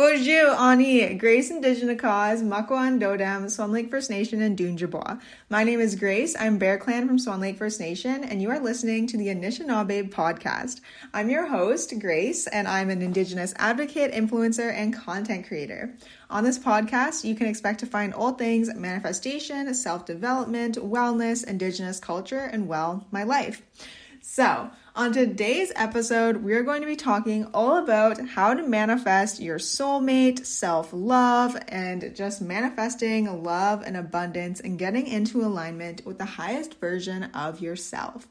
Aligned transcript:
Bonjour, 0.00 0.58
Ani, 0.58 1.12
Grace 1.12 1.50
Indigenous 1.50 2.00
Cause, 2.00 2.42
Makwan 2.42 2.98
Dodam, 2.98 3.50
Swan 3.50 3.70
Lake 3.70 3.90
First 3.90 4.08
Nation, 4.08 4.40
and 4.40 4.56
Dunjabois. 4.56 5.20
My 5.50 5.62
name 5.62 5.78
is 5.78 5.94
Grace. 5.94 6.34
I'm 6.40 6.56
Bear 6.56 6.78
Clan 6.78 7.06
from 7.06 7.18
Swan 7.18 7.38
Lake 7.38 7.58
First 7.58 7.80
Nation, 7.80 8.24
and 8.24 8.40
you 8.40 8.48
are 8.48 8.58
listening 8.58 9.06
to 9.08 9.18
the 9.18 9.26
Anishinaabe 9.26 10.08
podcast. 10.08 10.80
I'm 11.12 11.28
your 11.28 11.46
host, 11.48 11.92
Grace, 12.00 12.46
and 12.46 12.66
I'm 12.66 12.88
an 12.88 13.02
Indigenous 13.02 13.52
advocate, 13.58 14.12
influencer, 14.12 14.72
and 14.72 14.96
content 14.96 15.46
creator. 15.46 15.94
On 16.30 16.44
this 16.44 16.58
podcast, 16.58 17.22
you 17.22 17.34
can 17.34 17.46
expect 17.46 17.80
to 17.80 17.86
find 17.86 18.14
all 18.14 18.32
things 18.32 18.74
manifestation, 18.74 19.74
self 19.74 20.06
development, 20.06 20.76
wellness, 20.76 21.46
Indigenous 21.46 22.00
culture, 22.00 22.48
and 22.50 22.66
well, 22.66 23.06
my 23.10 23.24
life. 23.24 23.60
So, 24.22 24.70
on 24.96 25.12
today's 25.12 25.72
episode, 25.76 26.38
we're 26.38 26.62
going 26.62 26.80
to 26.80 26.86
be 26.86 26.96
talking 26.96 27.46
all 27.54 27.76
about 27.76 28.20
how 28.28 28.54
to 28.54 28.62
manifest 28.66 29.40
your 29.40 29.58
soulmate, 29.58 30.44
self 30.44 30.90
love, 30.92 31.56
and 31.68 32.12
just 32.14 32.40
manifesting 32.40 33.42
love 33.42 33.82
and 33.84 33.96
abundance 33.96 34.60
and 34.60 34.78
getting 34.78 35.06
into 35.06 35.42
alignment 35.42 36.04
with 36.04 36.18
the 36.18 36.24
highest 36.24 36.80
version 36.80 37.24
of 37.24 37.60
yourself. 37.60 38.26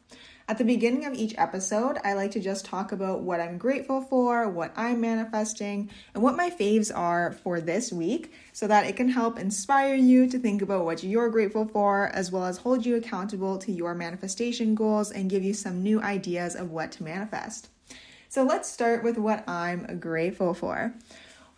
At 0.49 0.57
the 0.57 0.63
beginning 0.63 1.05
of 1.05 1.13
each 1.13 1.35
episode, 1.37 1.99
I 2.03 2.13
like 2.13 2.31
to 2.31 2.39
just 2.39 2.65
talk 2.65 2.91
about 2.91 3.21
what 3.21 3.39
I'm 3.39 3.59
grateful 3.59 4.01
for, 4.01 4.49
what 4.49 4.73
I'm 4.75 4.99
manifesting, 4.99 5.91
and 6.15 6.23
what 6.23 6.35
my 6.35 6.49
faves 6.49 6.91
are 6.91 7.33
for 7.33 7.61
this 7.61 7.93
week 7.93 8.33
so 8.51 8.65
that 8.65 8.87
it 8.87 8.95
can 8.95 9.09
help 9.09 9.37
inspire 9.37 9.93
you 9.93 10.27
to 10.27 10.39
think 10.39 10.63
about 10.63 10.85
what 10.85 11.03
you're 11.03 11.29
grateful 11.29 11.67
for, 11.67 12.07
as 12.15 12.31
well 12.31 12.45
as 12.45 12.57
hold 12.57 12.83
you 12.83 12.95
accountable 12.95 13.59
to 13.59 13.71
your 13.71 13.93
manifestation 13.93 14.73
goals 14.73 15.11
and 15.11 15.29
give 15.29 15.43
you 15.43 15.53
some 15.53 15.83
new 15.83 16.01
ideas 16.01 16.55
of 16.55 16.71
what 16.71 16.93
to 16.93 17.03
manifest. 17.03 17.69
So 18.27 18.43
let's 18.43 18.71
start 18.71 19.03
with 19.03 19.19
what 19.19 19.47
I'm 19.47 19.99
grateful 19.99 20.55
for. 20.55 20.95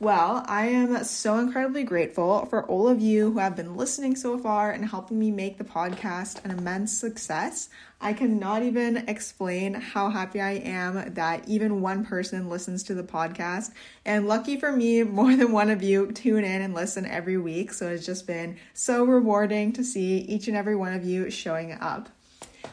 Well, 0.01 0.43
I 0.47 0.65
am 0.65 1.03
so 1.03 1.37
incredibly 1.37 1.83
grateful 1.83 2.47
for 2.47 2.65
all 2.65 2.87
of 2.87 2.99
you 2.99 3.33
who 3.33 3.37
have 3.37 3.55
been 3.55 3.77
listening 3.77 4.15
so 4.15 4.35
far 4.35 4.71
and 4.71 4.83
helping 4.83 5.19
me 5.19 5.29
make 5.29 5.59
the 5.59 5.63
podcast 5.63 6.43
an 6.43 6.49
immense 6.49 6.91
success. 6.91 7.69
I 8.01 8.13
cannot 8.13 8.63
even 8.63 9.07
explain 9.07 9.75
how 9.75 10.09
happy 10.09 10.41
I 10.41 10.53
am 10.53 11.13
that 11.13 11.47
even 11.47 11.81
one 11.81 12.03
person 12.03 12.49
listens 12.49 12.81
to 12.85 12.95
the 12.95 13.03
podcast. 13.03 13.73
And 14.03 14.27
lucky 14.27 14.59
for 14.59 14.71
me, 14.71 15.03
more 15.21 15.35
than 15.35 15.51
one 15.51 15.69
of 15.69 15.83
you 15.83 16.11
tune 16.11 16.45
in 16.45 16.63
and 16.63 16.73
listen 16.73 17.05
every 17.05 17.37
week. 17.37 17.71
So 17.71 17.87
it's 17.89 18.03
just 18.03 18.25
been 18.25 18.57
so 18.73 19.03
rewarding 19.03 19.71
to 19.73 19.83
see 19.83 20.17
each 20.21 20.47
and 20.47 20.57
every 20.57 20.75
one 20.75 20.93
of 20.93 21.05
you 21.05 21.29
showing 21.29 21.73
up. 21.73 22.09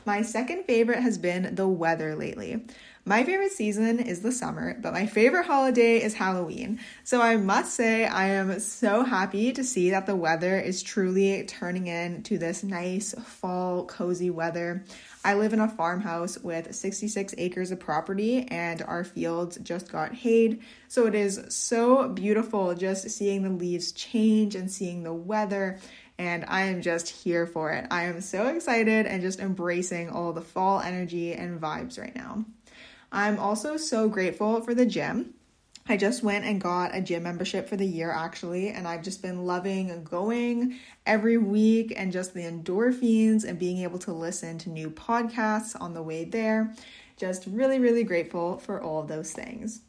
My 0.04 0.22
second 0.22 0.64
favorite 0.64 1.00
has 1.00 1.18
been 1.18 1.54
the 1.54 1.68
weather 1.68 2.14
lately. 2.14 2.64
My 3.08 3.24
favorite 3.24 3.52
season 3.52 4.00
is 4.00 4.20
the 4.20 4.32
summer, 4.32 4.76
but 4.82 4.92
my 4.92 5.06
favorite 5.06 5.46
holiday 5.46 5.96
is 5.96 6.12
Halloween. 6.12 6.78
So 7.04 7.22
I 7.22 7.36
must 7.36 7.72
say, 7.72 8.04
I 8.04 8.26
am 8.26 8.60
so 8.60 9.02
happy 9.02 9.50
to 9.52 9.64
see 9.64 9.88
that 9.90 10.04
the 10.04 10.14
weather 10.14 10.58
is 10.58 10.82
truly 10.82 11.42
turning 11.46 11.86
into 11.86 12.36
this 12.36 12.62
nice 12.62 13.14
fall, 13.14 13.86
cozy 13.86 14.28
weather. 14.28 14.84
I 15.24 15.34
live 15.34 15.54
in 15.54 15.60
a 15.60 15.68
farmhouse 15.68 16.36
with 16.36 16.74
66 16.74 17.34
acres 17.38 17.70
of 17.70 17.80
property, 17.80 18.46
and 18.48 18.82
our 18.82 19.04
fields 19.04 19.56
just 19.62 19.90
got 19.90 20.14
hayed. 20.14 20.60
So 20.88 21.06
it 21.06 21.14
is 21.14 21.40
so 21.48 22.10
beautiful 22.10 22.74
just 22.74 23.08
seeing 23.08 23.42
the 23.42 23.48
leaves 23.48 23.92
change 23.92 24.54
and 24.54 24.70
seeing 24.70 25.02
the 25.02 25.14
weather 25.14 25.78
and 26.18 26.44
I 26.48 26.62
am 26.62 26.82
just 26.82 27.08
here 27.08 27.46
for 27.46 27.72
it. 27.72 27.86
I 27.90 28.04
am 28.04 28.20
so 28.20 28.48
excited 28.48 29.06
and 29.06 29.22
just 29.22 29.38
embracing 29.38 30.10
all 30.10 30.32
the 30.32 30.40
fall 30.40 30.80
energy 30.80 31.32
and 31.32 31.60
vibes 31.60 31.98
right 31.98 32.14
now. 32.14 32.44
I'm 33.12 33.38
also 33.38 33.76
so 33.76 34.08
grateful 34.08 34.60
for 34.60 34.74
the 34.74 34.84
gym. 34.84 35.34
I 35.90 35.96
just 35.96 36.22
went 36.22 36.44
and 36.44 36.60
got 36.60 36.94
a 36.94 37.00
gym 37.00 37.22
membership 37.22 37.66
for 37.66 37.76
the 37.76 37.86
year 37.86 38.10
actually, 38.10 38.68
and 38.68 38.86
I've 38.86 39.02
just 39.02 39.22
been 39.22 39.46
loving 39.46 40.04
going 40.04 40.76
every 41.06 41.38
week 41.38 41.94
and 41.96 42.12
just 42.12 42.34
the 42.34 42.42
endorphins 42.42 43.44
and 43.44 43.58
being 43.58 43.78
able 43.78 43.98
to 44.00 44.12
listen 44.12 44.58
to 44.58 44.70
new 44.70 44.90
podcasts 44.90 45.80
on 45.80 45.94
the 45.94 46.02
way 46.02 46.24
there. 46.24 46.74
Just 47.16 47.46
really, 47.46 47.78
really 47.78 48.04
grateful 48.04 48.58
for 48.58 48.82
all 48.82 49.02
those 49.02 49.32
things. 49.32 49.80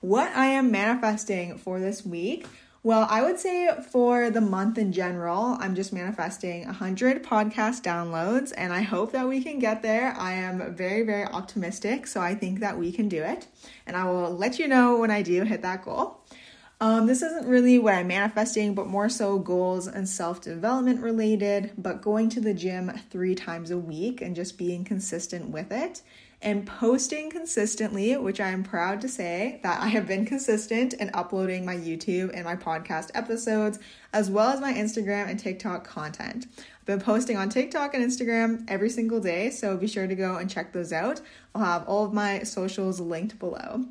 What 0.00 0.30
I 0.36 0.46
am 0.46 0.70
manifesting 0.70 1.56
for 1.56 1.80
this 1.80 2.04
week 2.04 2.46
well, 2.88 3.06
I 3.10 3.20
would 3.20 3.38
say 3.38 3.68
for 3.90 4.30
the 4.30 4.40
month 4.40 4.78
in 4.78 4.92
general, 4.92 5.58
I'm 5.60 5.74
just 5.74 5.92
manifesting 5.92 6.64
100 6.64 7.22
podcast 7.22 7.82
downloads, 7.82 8.54
and 8.56 8.72
I 8.72 8.80
hope 8.80 9.12
that 9.12 9.28
we 9.28 9.42
can 9.42 9.58
get 9.58 9.82
there. 9.82 10.14
I 10.16 10.32
am 10.32 10.74
very, 10.74 11.02
very 11.02 11.26
optimistic, 11.26 12.06
so 12.06 12.22
I 12.22 12.34
think 12.34 12.60
that 12.60 12.78
we 12.78 12.90
can 12.90 13.06
do 13.06 13.22
it. 13.22 13.46
And 13.86 13.94
I 13.94 14.06
will 14.06 14.34
let 14.34 14.58
you 14.58 14.66
know 14.66 14.96
when 14.96 15.10
I 15.10 15.20
do 15.20 15.42
hit 15.42 15.60
that 15.60 15.84
goal. 15.84 16.22
Um, 16.80 17.06
this 17.06 17.20
isn't 17.20 17.46
really 17.46 17.78
what 17.78 17.92
I'm 17.92 18.06
manifesting, 18.06 18.74
but 18.74 18.86
more 18.86 19.10
so 19.10 19.38
goals 19.38 19.86
and 19.86 20.08
self 20.08 20.40
development 20.40 21.02
related, 21.02 21.72
but 21.76 22.00
going 22.00 22.30
to 22.30 22.40
the 22.40 22.54
gym 22.54 22.90
three 23.10 23.34
times 23.34 23.70
a 23.70 23.76
week 23.76 24.22
and 24.22 24.34
just 24.34 24.56
being 24.56 24.82
consistent 24.82 25.50
with 25.50 25.70
it 25.72 26.00
and 26.40 26.66
posting 26.66 27.30
consistently, 27.30 28.16
which 28.16 28.40
I 28.40 28.50
am 28.50 28.62
proud 28.62 29.00
to 29.00 29.08
say 29.08 29.58
that 29.62 29.80
I 29.80 29.88
have 29.88 30.06
been 30.06 30.24
consistent 30.24 30.94
in 30.94 31.10
uploading 31.12 31.64
my 31.64 31.76
YouTube 31.76 32.30
and 32.32 32.44
my 32.44 32.54
podcast 32.54 33.10
episodes, 33.14 33.78
as 34.12 34.30
well 34.30 34.50
as 34.50 34.60
my 34.60 34.72
Instagram 34.72 35.28
and 35.28 35.38
TikTok 35.38 35.84
content. 35.84 36.46
I've 36.56 36.86
been 36.86 37.00
posting 37.00 37.36
on 37.36 37.48
TikTok 37.48 37.94
and 37.94 38.04
Instagram 38.04 38.64
every 38.68 38.90
single 38.90 39.20
day, 39.20 39.50
so 39.50 39.76
be 39.76 39.88
sure 39.88 40.06
to 40.06 40.14
go 40.14 40.36
and 40.36 40.48
check 40.48 40.72
those 40.72 40.92
out. 40.92 41.20
I'll 41.54 41.64
have 41.64 41.88
all 41.88 42.04
of 42.04 42.12
my 42.12 42.44
socials 42.44 43.00
linked 43.00 43.38
below. 43.38 43.84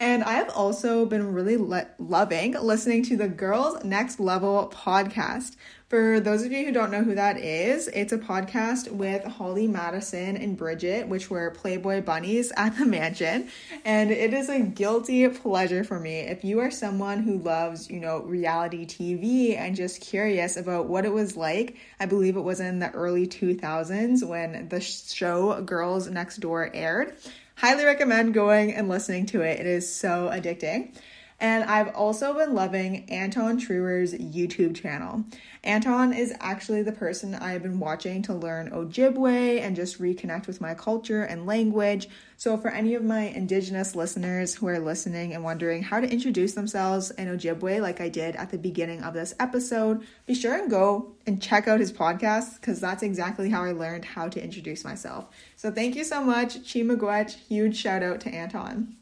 And 0.00 0.22
I 0.22 0.34
have 0.34 0.50
also 0.50 1.06
been 1.06 1.32
really 1.32 1.56
le- 1.56 1.88
loving 1.98 2.52
listening 2.52 3.02
to 3.04 3.16
the 3.16 3.26
Girls 3.26 3.82
Next 3.84 4.20
Level 4.20 4.72
podcast. 4.72 5.56
For 5.88 6.20
those 6.20 6.44
of 6.44 6.52
you 6.52 6.66
who 6.66 6.72
don't 6.72 6.92
know 6.92 7.02
who 7.02 7.14
that 7.14 7.38
is, 7.38 7.88
it's 7.88 8.12
a 8.12 8.18
podcast 8.18 8.92
with 8.92 9.24
Holly 9.24 9.66
Madison 9.66 10.36
and 10.36 10.56
Bridget, 10.56 11.08
which 11.08 11.30
were 11.30 11.50
Playboy 11.50 12.02
bunnies 12.02 12.52
at 12.56 12.76
the 12.76 12.84
mansion. 12.84 13.48
And 13.84 14.10
it 14.10 14.34
is 14.34 14.50
a 14.50 14.60
guilty 14.60 15.26
pleasure 15.28 15.82
for 15.82 15.98
me. 15.98 16.20
If 16.20 16.44
you 16.44 16.60
are 16.60 16.70
someone 16.70 17.22
who 17.22 17.38
loves, 17.38 17.90
you 17.90 18.00
know, 18.00 18.20
reality 18.20 18.86
TV 18.86 19.56
and 19.56 19.74
just 19.74 20.02
curious 20.02 20.58
about 20.58 20.86
what 20.86 21.06
it 21.06 21.12
was 21.12 21.36
like, 21.36 21.76
I 21.98 22.06
believe 22.06 22.36
it 22.36 22.42
was 22.42 22.60
in 22.60 22.78
the 22.78 22.90
early 22.90 23.26
2000s 23.26 24.22
when 24.28 24.68
the 24.68 24.80
show 24.80 25.60
Girls 25.62 26.06
Next 26.08 26.36
Door 26.36 26.70
aired. 26.74 27.16
Highly 27.58 27.84
recommend 27.84 28.34
going 28.34 28.72
and 28.72 28.88
listening 28.88 29.26
to 29.26 29.40
it. 29.40 29.58
It 29.58 29.66
is 29.66 29.92
so 29.92 30.30
addicting. 30.32 30.94
And 31.40 31.62
I've 31.64 31.94
also 31.94 32.34
been 32.34 32.52
loving 32.52 33.08
Anton 33.08 33.58
Treuer's 33.58 34.12
YouTube 34.12 34.74
channel. 34.74 35.24
Anton 35.62 36.12
is 36.12 36.34
actually 36.40 36.82
the 36.82 36.90
person 36.90 37.32
I've 37.34 37.62
been 37.62 37.78
watching 37.78 38.22
to 38.22 38.34
learn 38.34 38.70
Ojibwe 38.70 39.60
and 39.60 39.76
just 39.76 40.00
reconnect 40.00 40.48
with 40.48 40.60
my 40.60 40.74
culture 40.74 41.22
and 41.22 41.46
language. 41.46 42.08
So, 42.36 42.56
for 42.56 42.70
any 42.70 42.94
of 42.94 43.04
my 43.04 43.20
Indigenous 43.20 43.94
listeners 43.94 44.56
who 44.56 44.66
are 44.66 44.80
listening 44.80 45.32
and 45.32 45.44
wondering 45.44 45.84
how 45.84 46.00
to 46.00 46.10
introduce 46.10 46.54
themselves 46.54 47.12
in 47.12 47.28
Ojibwe, 47.28 47.80
like 47.80 48.00
I 48.00 48.08
did 48.08 48.34
at 48.34 48.50
the 48.50 48.58
beginning 48.58 49.04
of 49.04 49.14
this 49.14 49.34
episode, 49.38 50.04
be 50.26 50.34
sure 50.34 50.54
and 50.54 50.68
go 50.68 51.12
and 51.24 51.40
check 51.40 51.68
out 51.68 51.78
his 51.78 51.92
podcast 51.92 52.60
because 52.60 52.80
that's 52.80 53.04
exactly 53.04 53.50
how 53.50 53.62
I 53.62 53.72
learned 53.72 54.04
how 54.04 54.28
to 54.28 54.42
introduce 54.42 54.84
myself. 54.84 55.26
So, 55.54 55.70
thank 55.70 55.94
you 55.94 56.02
so 56.02 56.20
much, 56.22 56.62
Chimagwech. 56.62 57.30
Huge 57.48 57.76
shout 57.76 58.02
out 58.02 58.20
to 58.22 58.28
Anton. 58.28 58.96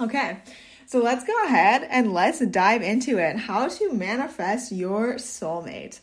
Okay. 0.00 0.38
So 0.92 0.98
let's 0.98 1.24
go 1.24 1.32
ahead 1.44 1.88
and 1.88 2.12
let's 2.12 2.40
dive 2.40 2.82
into 2.82 3.16
it. 3.16 3.38
How 3.38 3.66
to 3.66 3.94
manifest 3.94 4.72
your 4.72 5.14
soulmate. 5.14 6.00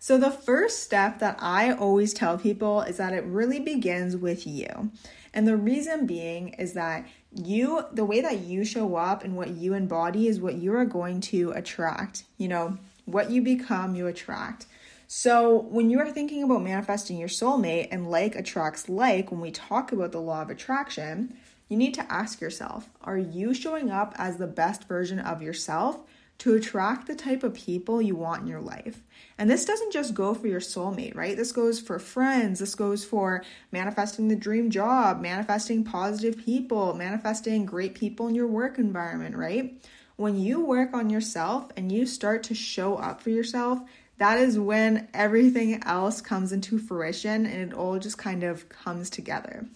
So, 0.00 0.18
the 0.18 0.32
first 0.32 0.82
step 0.82 1.20
that 1.20 1.36
I 1.38 1.72
always 1.72 2.12
tell 2.12 2.36
people 2.36 2.80
is 2.80 2.96
that 2.96 3.12
it 3.12 3.22
really 3.22 3.60
begins 3.60 4.16
with 4.16 4.44
you. 4.44 4.90
And 5.32 5.46
the 5.46 5.56
reason 5.56 6.08
being 6.08 6.54
is 6.54 6.72
that 6.72 7.06
you, 7.32 7.84
the 7.92 8.04
way 8.04 8.20
that 8.20 8.40
you 8.40 8.64
show 8.64 8.96
up 8.96 9.22
and 9.22 9.36
what 9.36 9.50
you 9.50 9.74
embody 9.74 10.26
is 10.26 10.40
what 10.40 10.56
you 10.56 10.74
are 10.74 10.86
going 10.86 11.20
to 11.20 11.52
attract. 11.52 12.24
You 12.36 12.48
know, 12.48 12.78
what 13.04 13.30
you 13.30 13.42
become, 13.42 13.94
you 13.94 14.08
attract. 14.08 14.66
So, 15.06 15.56
when 15.70 15.88
you 15.88 16.00
are 16.00 16.10
thinking 16.10 16.42
about 16.42 16.64
manifesting 16.64 17.16
your 17.16 17.28
soulmate 17.28 17.86
and 17.92 18.10
like 18.10 18.34
attracts 18.34 18.88
like, 18.88 19.30
when 19.30 19.40
we 19.40 19.52
talk 19.52 19.92
about 19.92 20.10
the 20.10 20.20
law 20.20 20.42
of 20.42 20.50
attraction, 20.50 21.36
you 21.72 21.78
need 21.78 21.94
to 21.94 22.12
ask 22.12 22.42
yourself 22.42 22.90
are 23.00 23.16
you 23.16 23.54
showing 23.54 23.90
up 23.90 24.14
as 24.18 24.36
the 24.36 24.46
best 24.46 24.86
version 24.86 25.18
of 25.18 25.40
yourself 25.40 26.04
to 26.36 26.54
attract 26.54 27.06
the 27.06 27.14
type 27.14 27.42
of 27.42 27.54
people 27.54 28.02
you 28.02 28.14
want 28.14 28.42
in 28.42 28.46
your 28.46 28.60
life? 28.60 29.02
And 29.38 29.48
this 29.48 29.64
doesn't 29.64 29.92
just 29.92 30.12
go 30.12 30.34
for 30.34 30.46
your 30.48 30.60
soulmate, 30.60 31.16
right? 31.16 31.34
This 31.34 31.50
goes 31.50 31.80
for 31.80 31.98
friends, 31.98 32.58
this 32.58 32.74
goes 32.74 33.06
for 33.06 33.42
manifesting 33.70 34.28
the 34.28 34.36
dream 34.36 34.68
job, 34.68 35.22
manifesting 35.22 35.82
positive 35.82 36.36
people, 36.44 36.92
manifesting 36.92 37.64
great 37.64 37.94
people 37.94 38.28
in 38.28 38.34
your 38.34 38.48
work 38.48 38.78
environment, 38.78 39.34
right? 39.34 39.82
When 40.16 40.38
you 40.38 40.62
work 40.62 40.92
on 40.92 41.08
yourself 41.08 41.70
and 41.74 41.90
you 41.90 42.04
start 42.04 42.42
to 42.44 42.54
show 42.54 42.96
up 42.96 43.22
for 43.22 43.30
yourself, 43.30 43.80
that 44.18 44.38
is 44.38 44.58
when 44.58 45.08
everything 45.14 45.82
else 45.84 46.20
comes 46.20 46.52
into 46.52 46.78
fruition 46.78 47.46
and 47.46 47.72
it 47.72 47.74
all 47.74 47.98
just 47.98 48.18
kind 48.18 48.44
of 48.44 48.68
comes 48.68 49.08
together. 49.08 49.66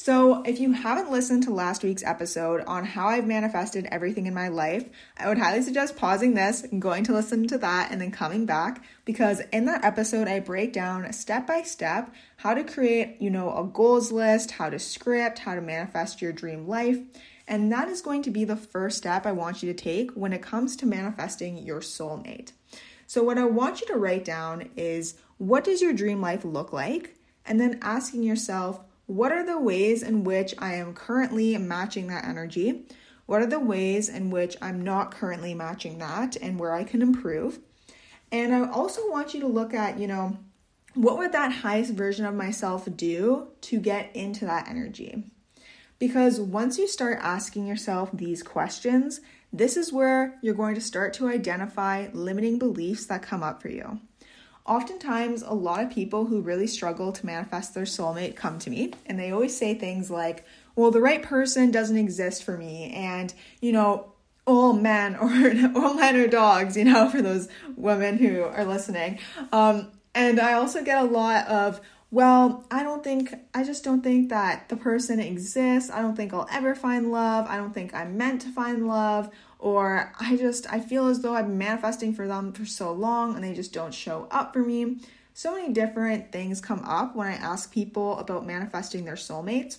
So, 0.00 0.42
if 0.44 0.60
you 0.60 0.70
haven't 0.74 1.10
listened 1.10 1.42
to 1.42 1.50
last 1.50 1.82
week's 1.82 2.04
episode 2.04 2.62
on 2.68 2.84
how 2.84 3.08
I've 3.08 3.26
manifested 3.26 3.88
everything 3.90 4.26
in 4.26 4.32
my 4.32 4.46
life, 4.46 4.88
I 5.16 5.26
would 5.26 5.38
highly 5.38 5.60
suggest 5.60 5.96
pausing 5.96 6.34
this 6.34 6.64
going 6.78 7.02
to 7.02 7.12
listen 7.12 7.48
to 7.48 7.58
that 7.58 7.90
and 7.90 8.00
then 8.00 8.12
coming 8.12 8.46
back 8.46 8.84
because 9.04 9.40
in 9.52 9.64
that 9.64 9.84
episode 9.84 10.28
I 10.28 10.38
break 10.38 10.72
down 10.72 11.12
step 11.12 11.48
by 11.48 11.62
step 11.62 12.14
how 12.36 12.54
to 12.54 12.62
create, 12.62 13.20
you 13.20 13.28
know, 13.28 13.52
a 13.52 13.64
goals 13.64 14.12
list, 14.12 14.52
how 14.52 14.70
to 14.70 14.78
script, 14.78 15.40
how 15.40 15.56
to 15.56 15.60
manifest 15.60 16.22
your 16.22 16.32
dream 16.32 16.68
life. 16.68 17.00
And 17.48 17.72
that 17.72 17.88
is 17.88 18.00
going 18.00 18.22
to 18.22 18.30
be 18.30 18.44
the 18.44 18.54
first 18.54 18.98
step 18.98 19.26
I 19.26 19.32
want 19.32 19.64
you 19.64 19.72
to 19.72 19.76
take 19.76 20.12
when 20.12 20.32
it 20.32 20.42
comes 20.42 20.76
to 20.76 20.86
manifesting 20.86 21.58
your 21.58 21.80
soulmate. 21.80 22.52
So, 23.08 23.24
what 23.24 23.36
I 23.36 23.46
want 23.46 23.80
you 23.80 23.88
to 23.88 23.98
write 23.98 24.24
down 24.24 24.68
is 24.76 25.14
what 25.38 25.64
does 25.64 25.82
your 25.82 25.92
dream 25.92 26.20
life 26.20 26.44
look 26.44 26.72
like? 26.72 27.16
And 27.44 27.58
then 27.58 27.80
asking 27.82 28.22
yourself, 28.22 28.84
what 29.08 29.32
are 29.32 29.44
the 29.44 29.58
ways 29.58 30.02
in 30.02 30.22
which 30.22 30.54
I 30.58 30.74
am 30.74 30.92
currently 30.92 31.56
matching 31.56 32.08
that 32.08 32.26
energy? 32.26 32.84
What 33.24 33.40
are 33.40 33.46
the 33.46 33.58
ways 33.58 34.10
in 34.10 34.28
which 34.28 34.54
I'm 34.60 34.84
not 34.84 35.10
currently 35.10 35.54
matching 35.54 35.96
that 35.96 36.36
and 36.36 36.60
where 36.60 36.74
I 36.74 36.84
can 36.84 37.00
improve? 37.00 37.58
And 38.30 38.54
I 38.54 38.68
also 38.70 39.10
want 39.10 39.32
you 39.32 39.40
to 39.40 39.46
look 39.46 39.72
at, 39.72 39.98
you 39.98 40.06
know, 40.06 40.36
what 40.92 41.16
would 41.16 41.32
that 41.32 41.52
highest 41.52 41.94
version 41.94 42.26
of 42.26 42.34
myself 42.34 42.86
do 42.96 43.48
to 43.62 43.80
get 43.80 44.14
into 44.14 44.44
that 44.44 44.68
energy? 44.68 45.24
Because 45.98 46.38
once 46.38 46.76
you 46.76 46.86
start 46.86 47.18
asking 47.22 47.66
yourself 47.66 48.10
these 48.12 48.42
questions, 48.42 49.22
this 49.50 49.78
is 49.78 49.90
where 49.90 50.38
you're 50.42 50.52
going 50.52 50.74
to 50.74 50.82
start 50.82 51.14
to 51.14 51.28
identify 51.28 52.08
limiting 52.12 52.58
beliefs 52.58 53.06
that 53.06 53.22
come 53.22 53.42
up 53.42 53.62
for 53.62 53.70
you. 53.70 54.00
Oftentimes, 54.66 55.42
a 55.42 55.54
lot 55.54 55.82
of 55.82 55.90
people 55.90 56.26
who 56.26 56.40
really 56.40 56.66
struggle 56.66 57.12
to 57.12 57.24
manifest 57.26 57.74
their 57.74 57.84
soulmate 57.84 58.36
come 58.36 58.58
to 58.60 58.70
me 58.70 58.92
and 59.06 59.18
they 59.18 59.30
always 59.30 59.56
say 59.56 59.74
things 59.74 60.10
like, 60.10 60.44
well, 60.76 60.90
the 60.90 61.00
right 61.00 61.22
person 61.22 61.70
doesn't 61.70 61.96
exist 61.96 62.44
for 62.44 62.56
me. 62.56 62.92
And, 62.94 63.32
you 63.60 63.72
know, 63.72 64.12
all 64.46 64.72
men 64.72 65.16
or 65.16 65.28
all 65.80 65.94
men 65.94 66.16
are 66.16 66.26
dogs, 66.26 66.76
you 66.76 66.84
know, 66.84 67.08
for 67.10 67.22
those 67.22 67.48
women 67.76 68.18
who 68.18 68.42
are 68.42 68.64
listening. 68.64 69.18
Um, 69.52 69.90
and 70.14 70.40
I 70.40 70.54
also 70.54 70.82
get 70.82 71.02
a 71.02 71.04
lot 71.04 71.46
of, 71.48 71.80
well, 72.10 72.64
I 72.70 72.82
don't 72.82 73.04
think, 73.04 73.34
I 73.54 73.64
just 73.64 73.84
don't 73.84 74.02
think 74.02 74.30
that 74.30 74.68
the 74.68 74.76
person 74.76 75.20
exists. 75.20 75.90
I 75.90 76.00
don't 76.00 76.16
think 76.16 76.32
I'll 76.32 76.48
ever 76.50 76.74
find 76.74 77.12
love. 77.12 77.46
I 77.48 77.56
don't 77.56 77.74
think 77.74 77.94
I'm 77.94 78.16
meant 78.16 78.40
to 78.42 78.48
find 78.48 78.88
love 78.88 79.30
or 79.58 80.12
I 80.20 80.36
just 80.36 80.72
I 80.72 80.80
feel 80.80 81.08
as 81.08 81.20
though 81.20 81.34
I've 81.34 81.46
been 81.46 81.58
manifesting 81.58 82.14
for 82.14 82.26
them 82.28 82.52
for 82.52 82.64
so 82.64 82.92
long 82.92 83.34
and 83.34 83.44
they 83.44 83.54
just 83.54 83.72
don't 83.72 83.94
show 83.94 84.28
up 84.30 84.52
for 84.52 84.60
me. 84.60 84.98
So 85.34 85.54
many 85.54 85.72
different 85.72 86.32
things 86.32 86.60
come 86.60 86.80
up 86.84 87.14
when 87.14 87.28
I 87.28 87.34
ask 87.34 87.72
people 87.72 88.18
about 88.18 88.46
manifesting 88.46 89.04
their 89.04 89.14
soulmates. 89.14 89.78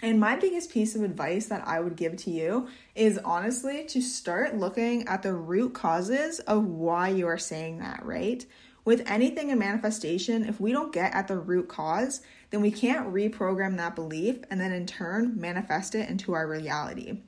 And 0.00 0.20
my 0.20 0.36
biggest 0.36 0.70
piece 0.70 0.94
of 0.94 1.02
advice 1.02 1.46
that 1.46 1.66
I 1.66 1.80
would 1.80 1.96
give 1.96 2.16
to 2.18 2.30
you 2.30 2.68
is 2.94 3.18
honestly 3.18 3.84
to 3.86 4.00
start 4.00 4.56
looking 4.56 5.08
at 5.08 5.22
the 5.22 5.34
root 5.34 5.74
causes 5.74 6.38
of 6.40 6.64
why 6.64 7.08
you 7.08 7.26
are 7.26 7.38
saying 7.38 7.78
that, 7.78 8.04
right? 8.06 8.46
With 8.84 9.02
anything 9.10 9.50
in 9.50 9.58
manifestation, 9.58 10.44
if 10.44 10.60
we 10.60 10.72
don't 10.72 10.92
get 10.92 11.12
at 11.14 11.26
the 11.28 11.36
root 11.36 11.68
cause, 11.68 12.22
then 12.50 12.62
we 12.62 12.70
can't 12.70 13.12
reprogram 13.12 13.76
that 13.76 13.96
belief 13.96 14.38
and 14.50 14.60
then 14.60 14.72
in 14.72 14.86
turn 14.86 15.38
manifest 15.38 15.94
it 15.94 16.08
into 16.08 16.32
our 16.32 16.46
reality. 16.46 17.18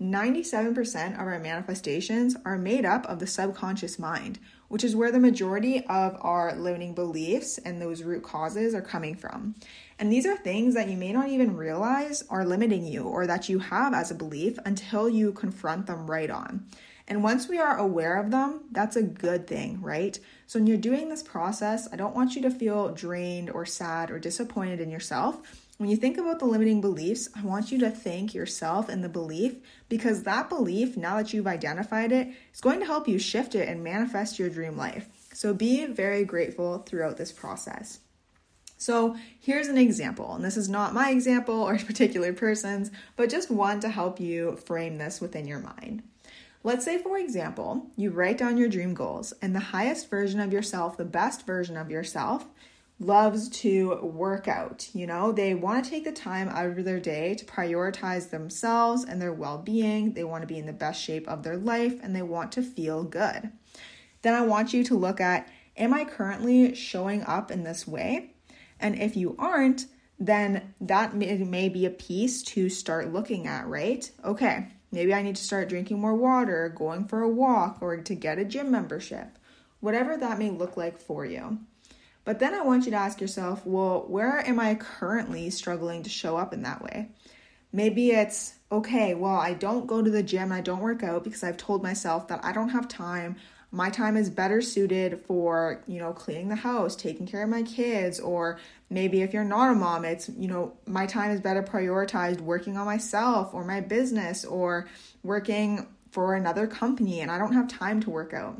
97% 0.00 1.14
of 1.14 1.20
our 1.20 1.38
manifestations 1.38 2.36
are 2.44 2.58
made 2.58 2.84
up 2.84 3.06
of 3.06 3.18
the 3.18 3.26
subconscious 3.26 3.98
mind, 3.98 4.38
which 4.68 4.84
is 4.84 4.94
where 4.94 5.10
the 5.10 5.18
majority 5.18 5.84
of 5.86 6.18
our 6.20 6.54
limiting 6.54 6.94
beliefs 6.94 7.56
and 7.58 7.80
those 7.80 8.02
root 8.02 8.22
causes 8.22 8.74
are 8.74 8.82
coming 8.82 9.14
from. 9.14 9.54
And 9.98 10.12
these 10.12 10.26
are 10.26 10.36
things 10.36 10.74
that 10.74 10.90
you 10.90 10.98
may 10.98 11.12
not 11.12 11.30
even 11.30 11.56
realize 11.56 12.22
are 12.28 12.44
limiting 12.44 12.86
you 12.86 13.04
or 13.04 13.26
that 13.26 13.48
you 13.48 13.58
have 13.58 13.94
as 13.94 14.10
a 14.10 14.14
belief 14.14 14.58
until 14.66 15.08
you 15.08 15.32
confront 15.32 15.86
them 15.86 16.10
right 16.10 16.28
on. 16.28 16.66
And 17.08 17.22
once 17.22 17.48
we 17.48 17.58
are 17.58 17.78
aware 17.78 18.16
of 18.16 18.30
them, 18.30 18.64
that's 18.72 18.96
a 18.96 19.02
good 19.02 19.46
thing, 19.46 19.80
right? 19.80 20.18
So 20.46 20.58
when 20.58 20.66
you're 20.66 20.76
doing 20.76 21.08
this 21.08 21.22
process, 21.22 21.88
I 21.90 21.96
don't 21.96 22.16
want 22.16 22.34
you 22.34 22.42
to 22.42 22.50
feel 22.50 22.92
drained 22.92 23.48
or 23.48 23.64
sad 23.64 24.10
or 24.10 24.18
disappointed 24.18 24.80
in 24.80 24.90
yourself 24.90 25.65
when 25.78 25.90
you 25.90 25.96
think 25.96 26.16
about 26.16 26.38
the 26.38 26.46
limiting 26.46 26.80
beliefs, 26.80 27.28
I 27.36 27.42
want 27.42 27.70
you 27.70 27.78
to 27.80 27.90
thank 27.90 28.32
yourself 28.32 28.88
and 28.88 29.04
the 29.04 29.08
belief 29.08 29.56
because 29.88 30.22
that 30.22 30.48
belief, 30.48 30.96
now 30.96 31.16
that 31.16 31.34
you've 31.34 31.46
identified 31.46 32.12
it, 32.12 32.28
is 32.54 32.60
going 32.62 32.80
to 32.80 32.86
help 32.86 33.06
you 33.06 33.18
shift 33.18 33.54
it 33.54 33.68
and 33.68 33.84
manifest 33.84 34.38
your 34.38 34.48
dream 34.48 34.76
life. 34.76 35.08
So 35.34 35.52
be 35.52 35.84
very 35.84 36.24
grateful 36.24 36.78
throughout 36.78 37.18
this 37.18 37.30
process. 37.30 38.00
So 38.78 39.16
here's 39.38 39.68
an 39.68 39.78
example, 39.78 40.34
and 40.34 40.44
this 40.44 40.56
is 40.56 40.68
not 40.68 40.94
my 40.94 41.10
example 41.10 41.62
or 41.62 41.74
a 41.74 41.78
particular 41.84 42.32
person's, 42.32 42.90
but 43.16 43.30
just 43.30 43.50
one 43.50 43.80
to 43.80 43.88
help 43.88 44.18
you 44.18 44.56
frame 44.56 44.96
this 44.96 45.20
within 45.20 45.46
your 45.46 45.60
mind. 45.60 46.02
Let's 46.62 46.84
say, 46.84 46.98
for 46.98 47.16
example, 47.16 47.86
you 47.96 48.10
write 48.10 48.38
down 48.38 48.56
your 48.56 48.68
dream 48.68 48.92
goals, 48.92 49.32
and 49.40 49.54
the 49.54 49.60
highest 49.60 50.10
version 50.10 50.40
of 50.40 50.52
yourself, 50.52 50.96
the 50.96 51.04
best 51.04 51.46
version 51.46 51.76
of 51.76 51.90
yourself, 51.90 52.46
loves 52.98 53.48
to 53.50 53.96
work 53.96 54.48
out. 54.48 54.88
You 54.94 55.06
know, 55.06 55.32
they 55.32 55.54
want 55.54 55.84
to 55.84 55.90
take 55.90 56.04
the 56.04 56.12
time 56.12 56.48
out 56.48 56.66
of 56.66 56.84
their 56.84 57.00
day 57.00 57.34
to 57.34 57.44
prioritize 57.44 58.30
themselves 58.30 59.04
and 59.04 59.20
their 59.20 59.32
well 59.32 59.58
being. 59.58 60.12
They 60.12 60.24
want 60.24 60.42
to 60.42 60.46
be 60.46 60.58
in 60.58 60.66
the 60.66 60.72
best 60.72 61.02
shape 61.02 61.28
of 61.28 61.42
their 61.42 61.56
life 61.56 62.00
and 62.02 62.16
they 62.16 62.22
want 62.22 62.52
to 62.52 62.62
feel 62.62 63.04
good. 63.04 63.50
Then 64.22 64.34
I 64.34 64.42
want 64.42 64.72
you 64.72 64.82
to 64.84 64.96
look 64.96 65.20
at 65.20 65.48
Am 65.76 65.92
I 65.92 66.04
currently 66.04 66.74
showing 66.74 67.22
up 67.24 67.50
in 67.50 67.62
this 67.62 67.86
way? 67.86 68.30
And 68.80 68.98
if 68.98 69.14
you 69.14 69.36
aren't, 69.38 69.86
then 70.18 70.72
that 70.80 71.14
may, 71.14 71.36
may 71.36 71.68
be 71.68 71.84
a 71.84 71.90
piece 71.90 72.42
to 72.44 72.70
start 72.70 73.12
looking 73.12 73.46
at, 73.46 73.66
right? 73.66 74.10
Okay, 74.24 74.68
maybe 74.90 75.12
I 75.12 75.20
need 75.20 75.36
to 75.36 75.44
start 75.44 75.68
drinking 75.68 76.00
more 76.00 76.14
water, 76.14 76.72
going 76.74 77.06
for 77.06 77.20
a 77.20 77.28
walk, 77.28 77.78
or 77.82 77.98
to 77.98 78.14
get 78.14 78.38
a 78.38 78.44
gym 78.46 78.70
membership, 78.70 79.38
whatever 79.80 80.16
that 80.16 80.38
may 80.38 80.48
look 80.48 80.78
like 80.78 80.98
for 80.98 81.26
you. 81.26 81.58
But 82.26 82.40
then 82.40 82.54
I 82.54 82.62
want 82.62 82.86
you 82.86 82.90
to 82.90 82.96
ask 82.96 83.20
yourself, 83.20 83.64
well, 83.64 84.04
where 84.08 84.44
am 84.44 84.58
I 84.58 84.74
currently 84.74 85.48
struggling 85.48 86.02
to 86.02 86.10
show 86.10 86.36
up 86.36 86.52
in 86.52 86.62
that 86.62 86.82
way? 86.82 87.10
Maybe 87.72 88.10
it's, 88.10 88.54
okay, 88.70 89.14
well, 89.14 89.36
I 89.36 89.54
don't 89.54 89.86
go 89.86 90.02
to 90.02 90.10
the 90.10 90.24
gym, 90.24 90.50
I 90.50 90.60
don't 90.60 90.80
work 90.80 91.04
out 91.04 91.22
because 91.22 91.44
I've 91.44 91.56
told 91.56 91.84
myself 91.84 92.26
that 92.26 92.44
I 92.44 92.50
don't 92.50 92.70
have 92.70 92.88
time. 92.88 93.36
My 93.70 93.90
time 93.90 94.16
is 94.16 94.28
better 94.28 94.60
suited 94.60 95.20
for, 95.20 95.84
you 95.86 96.00
know, 96.00 96.12
cleaning 96.12 96.48
the 96.48 96.56
house, 96.56 96.96
taking 96.96 97.28
care 97.28 97.44
of 97.44 97.48
my 97.48 97.62
kids, 97.62 98.18
or 98.18 98.58
maybe 98.90 99.22
if 99.22 99.32
you're 99.32 99.44
not 99.44 99.70
a 99.70 99.74
mom, 99.76 100.04
it's, 100.04 100.28
you 100.28 100.48
know, 100.48 100.72
my 100.84 101.06
time 101.06 101.30
is 101.30 101.40
better 101.40 101.62
prioritized 101.62 102.40
working 102.40 102.76
on 102.76 102.86
myself 102.86 103.54
or 103.54 103.64
my 103.64 103.80
business 103.80 104.44
or 104.44 104.88
working 105.22 105.86
for 106.10 106.34
another 106.34 106.66
company 106.66 107.20
and 107.20 107.30
I 107.30 107.38
don't 107.38 107.52
have 107.52 107.68
time 107.68 108.00
to 108.00 108.10
work 108.10 108.34
out 108.34 108.58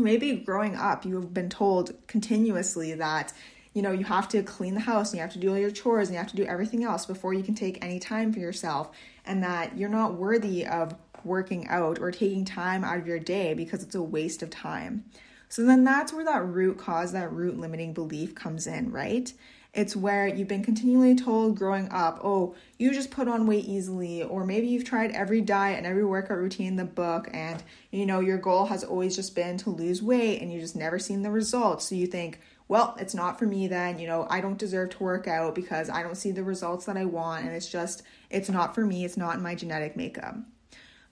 maybe 0.00 0.32
growing 0.36 0.74
up 0.74 1.04
you 1.04 1.14
have 1.14 1.32
been 1.32 1.50
told 1.50 1.92
continuously 2.06 2.94
that 2.94 3.32
you 3.74 3.82
know 3.82 3.92
you 3.92 4.04
have 4.04 4.28
to 4.28 4.42
clean 4.42 4.74
the 4.74 4.80
house 4.80 5.10
and 5.10 5.18
you 5.18 5.22
have 5.22 5.32
to 5.32 5.38
do 5.38 5.50
all 5.50 5.58
your 5.58 5.70
chores 5.70 6.08
and 6.08 6.14
you 6.14 6.18
have 6.18 6.30
to 6.30 6.36
do 6.36 6.44
everything 6.44 6.82
else 6.82 7.06
before 7.06 7.32
you 7.32 7.42
can 7.42 7.54
take 7.54 7.82
any 7.84 8.00
time 8.00 8.32
for 8.32 8.40
yourself 8.40 8.90
and 9.24 9.42
that 9.42 9.76
you're 9.76 9.88
not 9.88 10.14
worthy 10.14 10.66
of 10.66 10.94
working 11.24 11.68
out 11.68 11.98
or 11.98 12.10
taking 12.10 12.44
time 12.44 12.84
out 12.84 12.98
of 12.98 13.06
your 13.06 13.18
day 13.18 13.54
because 13.54 13.82
it's 13.82 13.94
a 13.94 14.02
waste 14.02 14.42
of 14.42 14.50
time. 14.50 15.04
So 15.48 15.64
then 15.64 15.84
that's 15.84 16.12
where 16.12 16.24
that 16.24 16.44
root 16.46 16.78
cause 16.78 17.12
that 17.12 17.32
root 17.32 17.58
limiting 17.58 17.92
belief 17.92 18.34
comes 18.34 18.66
in 18.66 18.92
right 18.92 19.32
it's 19.72 19.94
where 19.94 20.26
you've 20.26 20.48
been 20.48 20.64
continually 20.64 21.14
told 21.14 21.56
growing 21.56 21.88
up, 21.90 22.20
oh, 22.24 22.54
you 22.78 22.92
just 22.92 23.10
put 23.10 23.28
on 23.28 23.46
weight 23.46 23.64
easily, 23.64 24.22
or 24.22 24.44
maybe 24.44 24.66
you've 24.66 24.84
tried 24.84 25.12
every 25.12 25.40
diet 25.40 25.78
and 25.78 25.86
every 25.86 26.04
workout 26.04 26.38
routine 26.38 26.68
in 26.68 26.76
the 26.76 26.84
book, 26.84 27.28
and 27.32 27.62
you 27.90 28.04
know, 28.04 28.20
your 28.20 28.38
goal 28.38 28.66
has 28.66 28.82
always 28.82 29.14
just 29.14 29.34
been 29.34 29.56
to 29.58 29.70
lose 29.70 30.02
weight 30.02 30.40
and 30.40 30.52
you 30.52 30.60
just 30.60 30.76
never 30.76 30.98
seen 30.98 31.22
the 31.22 31.30
results. 31.30 31.88
So 31.88 31.94
you 31.94 32.06
think, 32.06 32.40
well, 32.68 32.96
it's 32.98 33.14
not 33.14 33.38
for 33.38 33.46
me 33.46 33.68
then, 33.68 33.98
you 33.98 34.06
know, 34.06 34.26
I 34.30 34.40
don't 34.40 34.58
deserve 34.58 34.90
to 34.90 35.02
work 35.02 35.26
out 35.26 35.54
because 35.54 35.90
I 35.90 36.02
don't 36.02 36.16
see 36.16 36.30
the 36.30 36.44
results 36.44 36.86
that 36.86 36.96
I 36.96 37.04
want, 37.04 37.44
and 37.44 37.54
it's 37.54 37.70
just, 37.70 38.02
it's 38.28 38.48
not 38.48 38.74
for 38.74 38.84
me, 38.84 39.04
it's 39.04 39.16
not 39.16 39.36
in 39.36 39.42
my 39.42 39.54
genetic 39.54 39.96
makeup. 39.96 40.36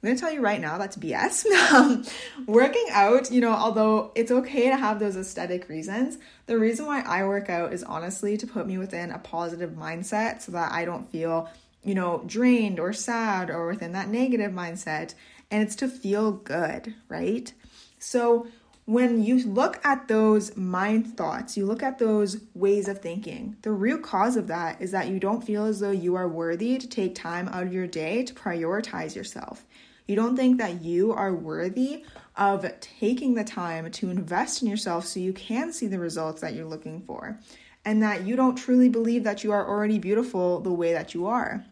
I'm 0.01 0.07
going 0.07 0.17
to 0.17 0.21
tell 0.21 0.33
you 0.33 0.41
right 0.41 0.61
now 0.61 0.79
that's 0.79 0.97
BS. 0.97 1.45
Um, 1.69 2.05
working 2.47 2.87
out, 2.93 3.31
you 3.31 3.43
know, 3.43 3.53
although 3.53 4.11
it's 4.15 4.31
okay 4.31 4.71
to 4.71 4.77
have 4.77 4.99
those 4.99 5.17
aesthetic 5.17 5.69
reasons, 5.69 6.19
the 6.47 6.59
reason 6.59 6.87
why 6.87 7.03
I 7.03 7.25
work 7.25 7.51
out 7.51 7.75
is 7.75 7.83
honestly 7.83 8.39
to 8.39 8.47
put 8.47 8.67
me 8.67 8.79
within 8.79 9.11
a 9.11 9.19
positive 9.19 9.73
mindset 9.73 10.41
so 10.41 10.53
that 10.53 10.73
I 10.73 10.87
don't 10.87 11.11
feel, 11.11 11.51
you 11.85 11.95
know, 11.95 12.23
drained 12.27 12.81
or 12.81 12.95
sad 12.95 13.51
or 13.51 13.67
within 13.67 13.93
that 13.93 14.09
negative 14.09 14.53
mindset. 14.53 15.15
And 15.51 15.63
it's 15.63 15.77
to 15.77 15.89
feel 15.89 16.33
good, 16.33 16.95
right? 17.09 17.53
So 17.99 18.47
when 18.89 19.23
you 19.23 19.45
look 19.45 19.85
at 19.85 20.09
those 20.09 20.57
mind 20.57 21.15
thoughts, 21.15 21.59
you 21.59 21.67
look 21.67 21.83
at 21.83 21.99
those 21.99 22.39
ways 22.55 22.89
of 22.89 23.03
thinking, 23.03 23.55
the 23.61 23.71
real 23.71 23.99
cause 23.99 24.35
of 24.35 24.47
that 24.47 24.81
is 24.81 24.93
that 24.93 25.09
you 25.09 25.21
don't 25.21 25.45
feel 25.45 25.67
as 25.67 25.81
though 25.81 25.91
you 25.91 26.15
are 26.15 26.27
worthy 26.27 26.79
to 26.79 26.89
take 26.89 27.15
time 27.15 27.49
out 27.49 27.65
of 27.65 27.73
your 27.75 27.87
day 27.87 28.23
to 28.23 28.33
prioritize 28.33 29.15
yourself. 29.15 29.67
You 30.09 30.17
don't 30.17 30.37
think 30.37 30.59
that 30.59 30.83
you 30.83 31.13
are 31.13 31.33
worthy 31.33 32.05
of 32.37 32.67
taking 32.81 33.35
the 33.35 33.45
time 33.45 33.91
to 33.91 34.11
invest 34.11 34.63
in 34.63 34.69
yourself 34.69 35.07
so 35.07 35.21
you 35.21 35.33
can 35.33 35.73
see 35.73 35.87
the 35.87 35.99
results 36.01 36.41
that 36.41 36.55
you're 36.55 36.65
looking 36.65 37.03
for. 37.03 37.39
and 37.85 38.03
that 38.03 38.27
you 38.27 38.37
don't 38.37 38.57
truly 38.57 38.89
believe 38.89 39.25
that 39.25 39.43
you 39.43 39.53
are 39.53 39.67
already 39.67 39.99
beautiful 39.99 40.61
the 40.61 40.73
way 40.73 40.93
that 40.93 41.15
you 41.15 41.27
are. 41.27 41.65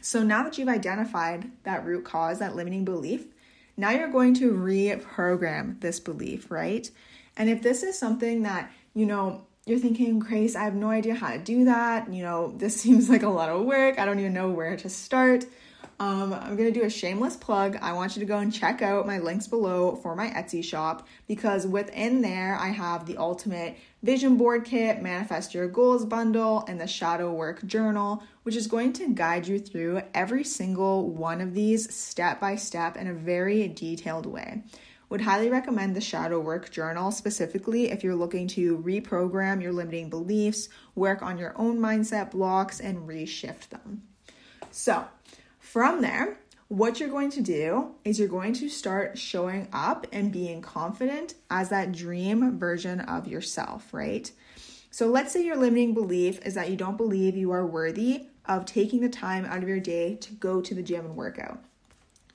So 0.00 0.22
now 0.22 0.42
that 0.42 0.58
you've 0.58 0.68
identified 0.68 1.50
that 1.62 1.84
root 1.84 2.04
cause, 2.04 2.40
that 2.40 2.56
limiting 2.56 2.84
belief, 2.84 3.26
now 3.76 3.90
you're 3.90 4.10
going 4.10 4.34
to 4.34 4.52
reprogram 4.52 5.80
this 5.80 6.00
belief, 6.00 6.50
right? 6.50 6.90
And 7.36 7.48
if 7.48 7.62
this 7.62 7.82
is 7.82 7.96
something 7.96 8.42
that, 8.42 8.72
you 8.94 9.06
know, 9.06 9.46
you're 9.66 9.78
thinking, 9.78 10.18
Grace, 10.18 10.56
I 10.56 10.64
have 10.64 10.74
no 10.74 10.90
idea 10.90 11.14
how 11.14 11.30
to 11.30 11.38
do 11.38 11.64
that. 11.66 12.12
You 12.12 12.22
know, 12.22 12.52
this 12.56 12.74
seems 12.80 13.08
like 13.08 13.22
a 13.22 13.28
lot 13.28 13.48
of 13.48 13.64
work. 13.64 13.98
I 13.98 14.04
don't 14.04 14.18
even 14.18 14.34
know 14.34 14.50
where 14.50 14.76
to 14.76 14.88
start. 14.88 15.44
Um, 16.00 16.32
I'm 16.32 16.56
gonna 16.56 16.72
do 16.72 16.82
a 16.82 16.90
shameless 16.90 17.36
plug. 17.36 17.78
I 17.80 17.92
want 17.92 18.16
you 18.16 18.20
to 18.20 18.26
go 18.26 18.38
and 18.38 18.52
check 18.52 18.82
out 18.82 19.06
my 19.06 19.18
links 19.18 19.46
below 19.46 19.94
for 19.96 20.16
my 20.16 20.28
Etsy 20.28 20.62
shop 20.64 21.06
because 21.28 21.66
within 21.66 22.20
there 22.20 22.56
I 22.56 22.68
have 22.68 23.06
the 23.06 23.16
ultimate 23.16 23.76
vision 24.02 24.36
board 24.36 24.64
kit, 24.64 25.02
manifest 25.02 25.54
your 25.54 25.68
goals 25.68 26.04
bundle, 26.04 26.64
and 26.66 26.80
the 26.80 26.86
shadow 26.86 27.32
work 27.32 27.64
journal, 27.64 28.24
which 28.42 28.56
is 28.56 28.66
going 28.66 28.92
to 28.94 29.14
guide 29.14 29.46
you 29.46 29.58
through 29.58 30.02
every 30.12 30.42
single 30.42 31.10
one 31.10 31.40
of 31.40 31.54
these 31.54 31.94
step 31.94 32.40
by 32.40 32.56
step 32.56 32.96
in 32.96 33.06
a 33.06 33.14
very 33.14 33.68
detailed 33.68 34.26
way. 34.26 34.62
Would 35.10 35.20
highly 35.20 35.48
recommend 35.48 35.94
the 35.94 36.00
shadow 36.00 36.40
work 36.40 36.70
journal 36.70 37.12
specifically 37.12 37.90
if 37.90 38.02
you're 38.02 38.16
looking 38.16 38.48
to 38.48 38.78
reprogram 38.78 39.62
your 39.62 39.72
limiting 39.72 40.10
beliefs, 40.10 40.68
work 40.96 41.22
on 41.22 41.38
your 41.38 41.54
own 41.56 41.78
mindset 41.78 42.32
blocks, 42.32 42.80
and 42.80 43.08
reshift 43.08 43.68
them. 43.68 44.02
So, 44.72 45.04
from 45.74 46.02
there, 46.02 46.38
what 46.68 47.00
you're 47.00 47.08
going 47.08 47.32
to 47.32 47.40
do 47.40 47.96
is 48.04 48.20
you're 48.20 48.28
going 48.28 48.52
to 48.52 48.68
start 48.68 49.18
showing 49.18 49.66
up 49.72 50.06
and 50.12 50.30
being 50.30 50.62
confident 50.62 51.34
as 51.50 51.70
that 51.70 51.90
dream 51.90 52.60
version 52.60 53.00
of 53.00 53.26
yourself, 53.26 53.92
right? 53.92 54.30
So 54.92 55.08
let's 55.08 55.32
say 55.32 55.44
your 55.44 55.56
limiting 55.56 55.92
belief 55.92 56.38
is 56.46 56.54
that 56.54 56.70
you 56.70 56.76
don't 56.76 56.96
believe 56.96 57.36
you 57.36 57.50
are 57.50 57.66
worthy 57.66 58.28
of 58.46 58.66
taking 58.66 59.00
the 59.00 59.08
time 59.08 59.44
out 59.44 59.64
of 59.64 59.68
your 59.68 59.80
day 59.80 60.14
to 60.14 60.32
go 60.34 60.60
to 60.60 60.76
the 60.76 60.82
gym 60.84 61.06
and 61.06 61.16
work 61.16 61.40
out. 61.40 61.58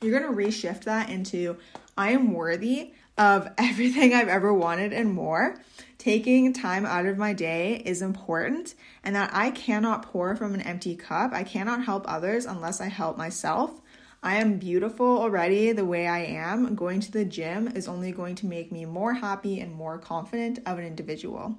You're 0.01 0.19
going 0.19 0.29
to 0.29 0.37
reshift 0.37 0.83
that 0.83 1.09
into 1.09 1.55
I 1.97 2.11
am 2.11 2.33
worthy 2.33 2.91
of 3.19 3.47
everything 3.57 4.15
I've 4.15 4.29
ever 4.29 4.51
wanted 4.51 4.93
and 4.93 5.13
more. 5.13 5.61
Taking 5.99 6.53
time 6.53 6.85
out 6.85 7.05
of 7.05 7.17
my 7.17 7.33
day 7.33 7.83
is 7.85 8.01
important, 8.01 8.73
and 9.03 9.15
that 9.15 9.31
I 9.33 9.51
cannot 9.51 10.03
pour 10.03 10.33
from 10.37 10.53
an 10.53 10.61
empty 10.61 10.95
cup. 10.95 11.33
I 11.33 11.43
cannot 11.43 11.83
help 11.83 12.05
others 12.07 12.45
unless 12.45 12.79
I 12.79 12.87
help 12.87 13.17
myself. 13.17 13.81
I 14.23 14.37
am 14.37 14.59
beautiful 14.59 15.05
already 15.05 15.73
the 15.73 15.85
way 15.85 16.07
I 16.07 16.19
am. 16.19 16.73
Going 16.75 17.01
to 17.01 17.11
the 17.11 17.25
gym 17.25 17.67
is 17.67 17.89
only 17.89 18.13
going 18.13 18.35
to 18.35 18.45
make 18.45 18.71
me 18.71 18.85
more 18.85 19.13
happy 19.13 19.59
and 19.59 19.73
more 19.73 19.97
confident 19.97 20.59
of 20.65 20.79
an 20.79 20.85
individual. 20.85 21.57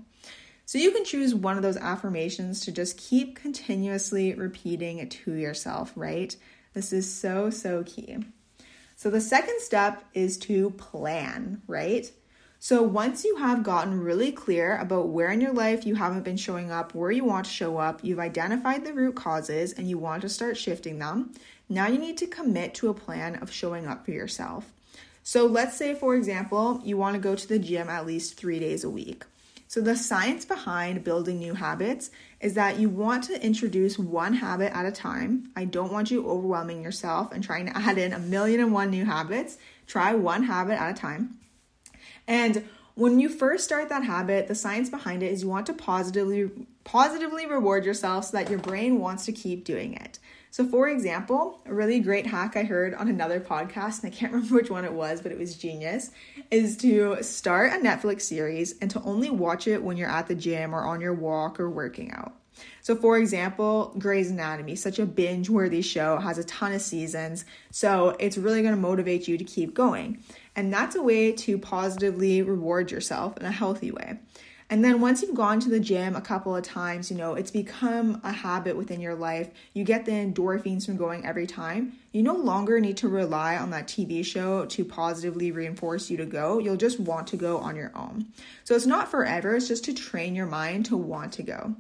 So 0.65 0.79
you 0.79 0.91
can 0.91 1.05
choose 1.05 1.35
one 1.35 1.57
of 1.57 1.63
those 1.63 1.77
affirmations 1.77 2.61
to 2.61 2.73
just 2.73 2.97
keep 2.97 3.37
continuously 3.37 4.35
repeating 4.35 5.07
to 5.07 5.33
yourself, 5.33 5.93
right? 5.97 6.35
This 6.73 6.93
is 6.93 7.13
so, 7.13 7.51
so 7.51 7.83
key. 7.85 8.19
So 9.01 9.09
the 9.09 9.19
second 9.23 9.61
step 9.61 10.05
is 10.13 10.37
to 10.41 10.73
plan, 10.73 11.63
right? 11.67 12.13
So 12.59 12.83
once 12.83 13.25
you 13.25 13.37
have 13.37 13.63
gotten 13.63 13.99
really 13.99 14.31
clear 14.31 14.77
about 14.77 15.09
where 15.09 15.31
in 15.31 15.41
your 15.41 15.55
life 15.55 15.87
you 15.87 15.95
haven't 15.95 16.23
been 16.23 16.37
showing 16.37 16.71
up, 16.71 16.95
where 16.95 17.11
you 17.11 17.25
want 17.25 17.47
to 17.47 17.51
show 17.51 17.79
up, 17.79 18.01
you've 18.03 18.19
identified 18.19 18.85
the 18.85 18.93
root 18.93 19.15
causes 19.15 19.73
and 19.73 19.89
you 19.89 19.97
want 19.97 20.21
to 20.21 20.29
start 20.29 20.59
shifting 20.59 20.99
them, 20.99 21.33
now 21.67 21.87
you 21.87 21.97
need 21.97 22.19
to 22.19 22.27
commit 22.27 22.75
to 22.75 22.91
a 22.91 22.95
plan 22.95 23.37
of 23.37 23.51
showing 23.51 23.87
up 23.87 24.05
for 24.05 24.11
yourself. 24.11 24.71
So 25.23 25.47
let's 25.47 25.79
say, 25.79 25.95
for 25.95 26.15
example, 26.15 26.83
you 26.85 26.99
want 26.99 27.15
to 27.15 27.23
go 27.23 27.35
to 27.35 27.49
the 27.49 27.59
gym 27.59 27.89
at 27.89 28.07
least 28.07 28.37
three 28.37 28.59
days 28.59 28.85
a 28.85 28.91
week. 28.91 29.25
So, 29.71 29.81
the 29.81 29.95
science 29.95 30.45
behind 30.45 31.05
building 31.05 31.39
new 31.39 31.55
habits 31.55 32.11
is 32.41 32.55
that 32.55 32.81
you 32.81 32.89
want 32.89 33.23
to 33.25 33.41
introduce 33.41 34.01
one 34.01 34.35
habit 34.35 34.77
at 34.77 34.85
a 34.85 34.91
time. 34.91 35.53
I 35.55 35.65
don't 35.65 35.93
want 35.93 36.11
you 36.11 36.29
overwhelming 36.29 36.83
yourself 36.83 37.31
and 37.31 37.45
trying 37.45 37.67
to 37.67 37.77
add 37.77 37.97
in 37.97 38.13
a 38.13 38.19
million 38.19 38.59
and 38.59 38.73
one 38.73 38.91
new 38.91 39.05
habits. 39.05 39.59
Try 39.87 40.13
one 40.15 40.43
habit 40.43 40.81
at 40.81 40.91
a 40.91 41.01
time. 41.01 41.39
And 42.27 42.69
when 42.97 43.21
you 43.21 43.29
first 43.29 43.63
start 43.63 43.91
that 43.91 44.03
habit, 44.03 44.49
the 44.49 44.57
science 44.57 44.91
behind 44.91 45.23
it 45.23 45.31
is 45.31 45.43
you 45.45 45.49
want 45.49 45.67
to 45.67 45.73
positively 45.73 46.51
positively 46.83 47.47
reward 47.47 47.85
yourself 47.85 48.25
so 48.25 48.39
that 48.39 48.51
your 48.51 48.59
brain 48.59 48.99
wants 48.99 49.25
to 49.27 49.33
keep 49.33 49.65
doing 49.65 49.95
it. 49.95 50.19
So, 50.53 50.67
for 50.67 50.89
example, 50.89 51.61
a 51.65 51.73
really 51.73 52.01
great 52.01 52.27
hack 52.27 52.57
I 52.57 52.65
heard 52.65 52.93
on 52.95 53.07
another 53.09 53.41
podcast, 53.41 54.03
and 54.03 54.13
I 54.13 54.17
can't 54.17 54.33
remember 54.33 54.57
which 54.57 54.71
one 54.71 54.85
it 54.85 54.93
was, 54.93 55.21
but 55.21 55.31
it 55.31 55.39
was 55.39 55.57
genius, 55.57 56.11
is 56.51 56.77
to 56.79 57.23
start 57.23 57.73
a 57.73 57.77
Netflix 57.77 58.23
series 58.23 58.77
and 58.79 58.91
to 58.91 59.01
only 59.03 59.31
watch 59.31 59.69
it 59.69 59.83
when 59.83 59.97
you're 59.97 60.11
at 60.11 60.27
the 60.27 60.35
gym 60.35 60.75
or 60.75 60.85
on 60.85 61.01
your 61.01 61.15
walk 61.15 61.61
or 61.61 61.71
working 61.71 62.11
out. 62.13 62.35
So, 62.83 62.97
for 62.97 63.17
example, 63.17 63.95
Grey's 63.99 64.31
Anatomy, 64.31 64.75
such 64.75 64.99
a 64.99 65.07
binge 65.07 65.49
worthy 65.49 65.83
show, 65.83 66.19
has 66.19 66.37
a 66.37 66.45
ton 66.45 66.73
of 66.73 66.83
seasons. 66.83 67.45
So, 67.71 68.17
it's 68.19 68.37
really 68.37 68.63
going 68.63 68.75
to 68.75 68.81
motivate 68.81 69.29
you 69.29 69.39
to 69.39 69.45
keep 69.45 69.73
going. 69.73 70.23
And 70.57 70.73
that's 70.73 70.97
a 70.97 71.03
way 71.03 71.33
to 71.33 71.59
positively 71.59 72.43
reward 72.43 72.91
yourself 72.91 73.37
in 73.39 73.47
a 73.47 73.53
healthy 73.53 73.93
way. 73.93 74.19
And 74.71 74.85
then 74.85 75.01
once 75.01 75.21
you've 75.21 75.35
gone 75.35 75.59
to 75.61 75.69
the 75.69 75.81
gym 75.81 76.15
a 76.15 76.21
couple 76.21 76.55
of 76.55 76.63
times, 76.63 77.11
you 77.11 77.17
know, 77.17 77.35
it's 77.35 77.51
become 77.51 78.21
a 78.23 78.31
habit 78.31 78.77
within 78.77 79.01
your 79.01 79.17
life. 79.17 79.51
You 79.75 79.83
get 79.83 80.05
the 80.05 80.13
endorphins 80.13 80.87
from 80.87 80.97
going 80.97 81.27
every 81.27 81.49
time. 81.49 81.95
You 82.13 82.23
no 82.23 82.37
longer 82.37 82.79
need 82.79 82.97
to 82.99 83.09
rely 83.09 83.57
on 83.57 83.71
that 83.71 83.89
TV 83.89 84.25
show 84.25 84.67
to 84.67 84.85
positively 84.85 85.51
reinforce 85.51 86.09
you 86.09 86.17
to 86.19 86.25
go. 86.25 86.61
You'll 86.61 86.77
just 86.77 87.01
want 87.01 87.27
to 87.29 87.37
go 87.37 87.59
on 87.59 87.75
your 87.75 87.91
own. 87.97 88.29
So 88.63 88.77
it's 88.77 88.87
not 88.87 89.11
forever, 89.11 89.57
it's 89.57 89.67
just 89.67 89.85
to 89.87 89.93
train 89.93 90.37
your 90.37 90.47
mind 90.47 90.87
to 90.87 90.97
want 90.97 91.33
to 91.35 91.43
go. 91.43 91.75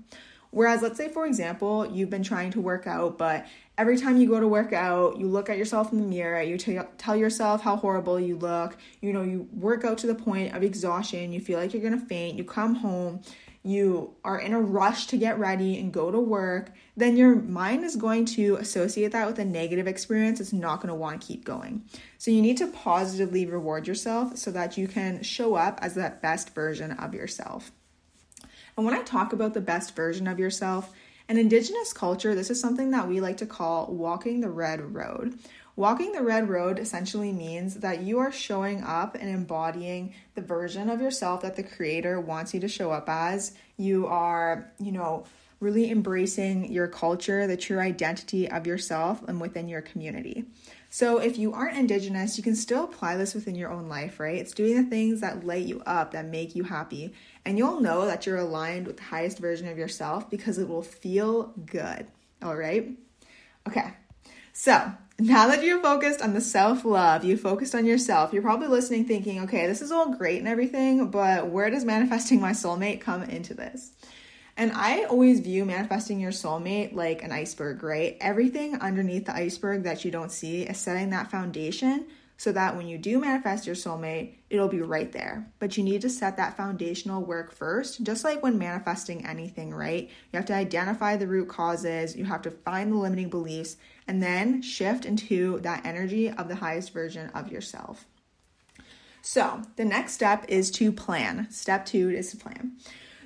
Whereas, 0.50 0.82
let's 0.82 0.96
say, 0.96 1.08
for 1.08 1.26
example, 1.26 1.86
you've 1.86 2.10
been 2.10 2.24
trying 2.24 2.50
to 2.52 2.60
work 2.60 2.88
out, 2.88 3.18
but 3.18 3.46
every 3.80 3.96
time 3.96 4.18
you 4.18 4.28
go 4.28 4.38
to 4.38 4.46
work 4.46 4.74
out, 4.74 5.18
you 5.18 5.26
look 5.26 5.48
at 5.48 5.56
yourself 5.56 5.90
in 5.90 5.98
the 6.02 6.06
mirror, 6.06 6.42
you 6.42 6.58
t- 6.58 6.78
tell 6.98 7.16
yourself 7.16 7.62
how 7.62 7.76
horrible 7.76 8.20
you 8.20 8.36
look, 8.36 8.76
you 9.00 9.10
know, 9.10 9.22
you 9.22 9.48
work 9.54 9.86
out 9.86 9.96
to 9.96 10.06
the 10.06 10.14
point 10.14 10.54
of 10.54 10.62
exhaustion, 10.62 11.32
you 11.32 11.40
feel 11.40 11.58
like 11.58 11.72
you're 11.72 11.82
gonna 11.82 11.98
faint, 11.98 12.36
you 12.36 12.44
come 12.44 12.74
home, 12.74 13.22
you 13.62 14.14
are 14.22 14.38
in 14.38 14.52
a 14.52 14.60
rush 14.60 15.06
to 15.06 15.16
get 15.16 15.38
ready 15.38 15.78
and 15.78 15.92
go 15.92 16.10
to 16.10 16.20
work, 16.20 16.72
then 16.94 17.16
your 17.16 17.36
mind 17.36 17.84
is 17.84 17.96
going 17.96 18.26
to 18.26 18.56
associate 18.56 19.12
that 19.12 19.26
with 19.26 19.38
a 19.38 19.44
negative 19.44 19.86
experience. 19.86 20.40
It's 20.40 20.52
not 20.52 20.76
going 20.76 20.88
to 20.88 20.94
want 20.94 21.20
to 21.20 21.26
keep 21.26 21.44
going. 21.44 21.84
So 22.16 22.30
you 22.30 22.40
need 22.40 22.56
to 22.56 22.68
positively 22.68 23.44
reward 23.44 23.86
yourself 23.86 24.38
so 24.38 24.50
that 24.52 24.78
you 24.78 24.88
can 24.88 25.22
show 25.22 25.56
up 25.56 25.78
as 25.82 25.94
that 25.94 26.22
best 26.22 26.54
version 26.54 26.92
of 26.92 27.12
yourself. 27.12 27.70
And 28.78 28.86
when 28.86 28.94
I 28.94 29.02
talk 29.02 29.34
about 29.34 29.52
the 29.52 29.60
best 29.60 29.94
version 29.94 30.26
of 30.26 30.38
yourself, 30.38 30.94
in 31.30 31.38
Indigenous 31.38 31.92
culture, 31.92 32.34
this 32.34 32.50
is 32.50 32.60
something 32.60 32.90
that 32.90 33.06
we 33.06 33.20
like 33.20 33.36
to 33.36 33.46
call 33.46 33.86
walking 33.86 34.40
the 34.40 34.50
red 34.50 34.94
road. 34.94 35.38
Walking 35.76 36.10
the 36.10 36.22
red 36.22 36.48
road 36.48 36.80
essentially 36.80 37.32
means 37.32 37.76
that 37.76 38.02
you 38.02 38.18
are 38.18 38.32
showing 38.32 38.82
up 38.82 39.14
and 39.14 39.30
embodying 39.30 40.12
the 40.34 40.40
version 40.40 40.90
of 40.90 41.00
yourself 41.00 41.42
that 41.42 41.54
the 41.54 41.62
creator 41.62 42.20
wants 42.20 42.52
you 42.52 42.58
to 42.58 42.68
show 42.68 42.90
up 42.90 43.08
as. 43.08 43.52
You 43.76 44.08
are, 44.08 44.72
you 44.80 44.90
know, 44.90 45.24
really 45.60 45.90
embracing 45.90 46.72
your 46.72 46.88
culture, 46.88 47.46
the 47.46 47.56
true 47.56 47.78
identity 47.78 48.50
of 48.50 48.66
yourself 48.66 49.22
and 49.28 49.40
within 49.40 49.68
your 49.68 49.82
community. 49.82 50.46
So, 50.92 51.18
if 51.18 51.38
you 51.38 51.52
aren't 51.52 51.78
Indigenous, 51.78 52.36
you 52.36 52.42
can 52.42 52.56
still 52.56 52.84
apply 52.84 53.16
this 53.16 53.34
within 53.34 53.54
your 53.54 53.70
own 53.70 53.88
life, 53.88 54.18
right? 54.18 54.38
It's 54.38 54.52
doing 54.52 54.74
the 54.74 54.90
things 54.90 55.20
that 55.20 55.46
light 55.46 55.64
you 55.64 55.80
up, 55.86 56.10
that 56.10 56.26
make 56.26 56.56
you 56.56 56.64
happy. 56.64 57.14
And 57.44 57.56
you'll 57.56 57.80
know 57.80 58.06
that 58.06 58.26
you're 58.26 58.36
aligned 58.36 58.86
with 58.86 58.98
the 58.98 59.02
highest 59.04 59.38
version 59.38 59.68
of 59.68 59.78
yourself 59.78 60.28
because 60.28 60.58
it 60.58 60.68
will 60.68 60.82
feel 60.82 61.54
good, 61.66 62.06
all 62.42 62.56
right? 62.56 62.90
Okay, 63.66 63.92
so 64.52 64.92
now 65.18 65.48
that 65.48 65.62
you're 65.62 65.80
focused 65.80 66.22
on 66.22 66.34
the 66.34 66.40
self 66.40 66.84
love, 66.84 67.24
you 67.24 67.36
focused 67.36 67.74
on 67.74 67.86
yourself, 67.86 68.32
you're 68.32 68.42
probably 68.42 68.68
listening 68.68 69.04
thinking, 69.04 69.40
okay, 69.42 69.66
this 69.66 69.82
is 69.82 69.92
all 69.92 70.14
great 70.14 70.38
and 70.38 70.48
everything, 70.48 71.10
but 71.10 71.48
where 71.48 71.70
does 71.70 71.84
manifesting 71.84 72.40
my 72.40 72.52
soulmate 72.52 73.00
come 73.00 73.22
into 73.22 73.54
this? 73.54 73.92
And 74.56 74.72
I 74.72 75.04
always 75.04 75.40
view 75.40 75.64
manifesting 75.64 76.20
your 76.20 76.32
soulmate 76.32 76.94
like 76.94 77.22
an 77.22 77.32
iceberg, 77.32 77.82
right? 77.82 78.16
Everything 78.20 78.76
underneath 78.76 79.26
the 79.26 79.34
iceberg 79.34 79.84
that 79.84 80.04
you 80.04 80.10
don't 80.10 80.32
see 80.32 80.62
is 80.62 80.76
setting 80.76 81.10
that 81.10 81.30
foundation 81.30 82.06
so 82.40 82.52
that 82.52 82.74
when 82.74 82.88
you 82.88 82.96
do 82.96 83.20
manifest 83.20 83.66
your 83.66 83.76
soulmate, 83.76 84.32
it'll 84.48 84.66
be 84.66 84.80
right 84.80 85.12
there. 85.12 85.46
But 85.58 85.76
you 85.76 85.84
need 85.84 86.00
to 86.00 86.08
set 86.08 86.38
that 86.38 86.56
foundational 86.56 87.22
work 87.22 87.52
first, 87.52 88.02
just 88.02 88.24
like 88.24 88.42
when 88.42 88.56
manifesting 88.56 89.26
anything, 89.26 89.74
right? 89.74 90.08
You 90.32 90.38
have 90.38 90.46
to 90.46 90.54
identify 90.54 91.18
the 91.18 91.26
root 91.26 91.50
causes, 91.50 92.16
you 92.16 92.24
have 92.24 92.40
to 92.40 92.50
find 92.50 92.92
the 92.92 92.96
limiting 92.96 93.28
beliefs, 93.28 93.76
and 94.08 94.22
then 94.22 94.62
shift 94.62 95.04
into 95.04 95.60
that 95.60 95.84
energy 95.84 96.30
of 96.30 96.48
the 96.48 96.54
highest 96.54 96.94
version 96.94 97.28
of 97.34 97.52
yourself. 97.52 98.06
So, 99.20 99.60
the 99.76 99.84
next 99.84 100.14
step 100.14 100.46
is 100.48 100.70
to 100.70 100.92
plan. 100.92 101.46
Step 101.50 101.84
two 101.84 102.08
is 102.08 102.30
to 102.30 102.38
plan. 102.38 102.72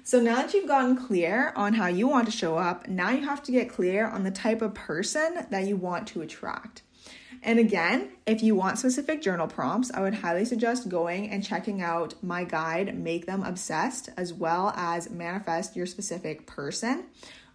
So 0.02 0.20
now 0.20 0.42
that 0.42 0.52
you've 0.52 0.66
gotten 0.66 0.96
clear 0.96 1.52
on 1.54 1.74
how 1.74 1.86
you 1.86 2.08
want 2.08 2.26
to 2.26 2.36
show 2.36 2.58
up, 2.58 2.88
now 2.88 3.10
you 3.10 3.24
have 3.24 3.44
to 3.44 3.52
get 3.52 3.70
clear 3.70 4.08
on 4.08 4.24
the 4.24 4.32
type 4.32 4.60
of 4.60 4.74
person 4.74 5.46
that 5.50 5.68
you 5.68 5.76
want 5.76 6.08
to 6.08 6.20
attract. 6.20 6.82
And 7.46 7.58
again, 7.58 8.08
if 8.24 8.42
you 8.42 8.54
want 8.54 8.78
specific 8.78 9.20
journal 9.20 9.46
prompts, 9.46 9.90
I 9.92 10.00
would 10.00 10.14
highly 10.14 10.46
suggest 10.46 10.88
going 10.88 11.28
and 11.28 11.44
checking 11.44 11.82
out 11.82 12.14
my 12.22 12.42
guide, 12.42 12.98
Make 12.98 13.26
Them 13.26 13.42
Obsessed, 13.42 14.08
as 14.16 14.32
well 14.32 14.72
as 14.74 15.10
Manifest 15.10 15.76
Your 15.76 15.84
Specific 15.84 16.46
Person. 16.46 17.04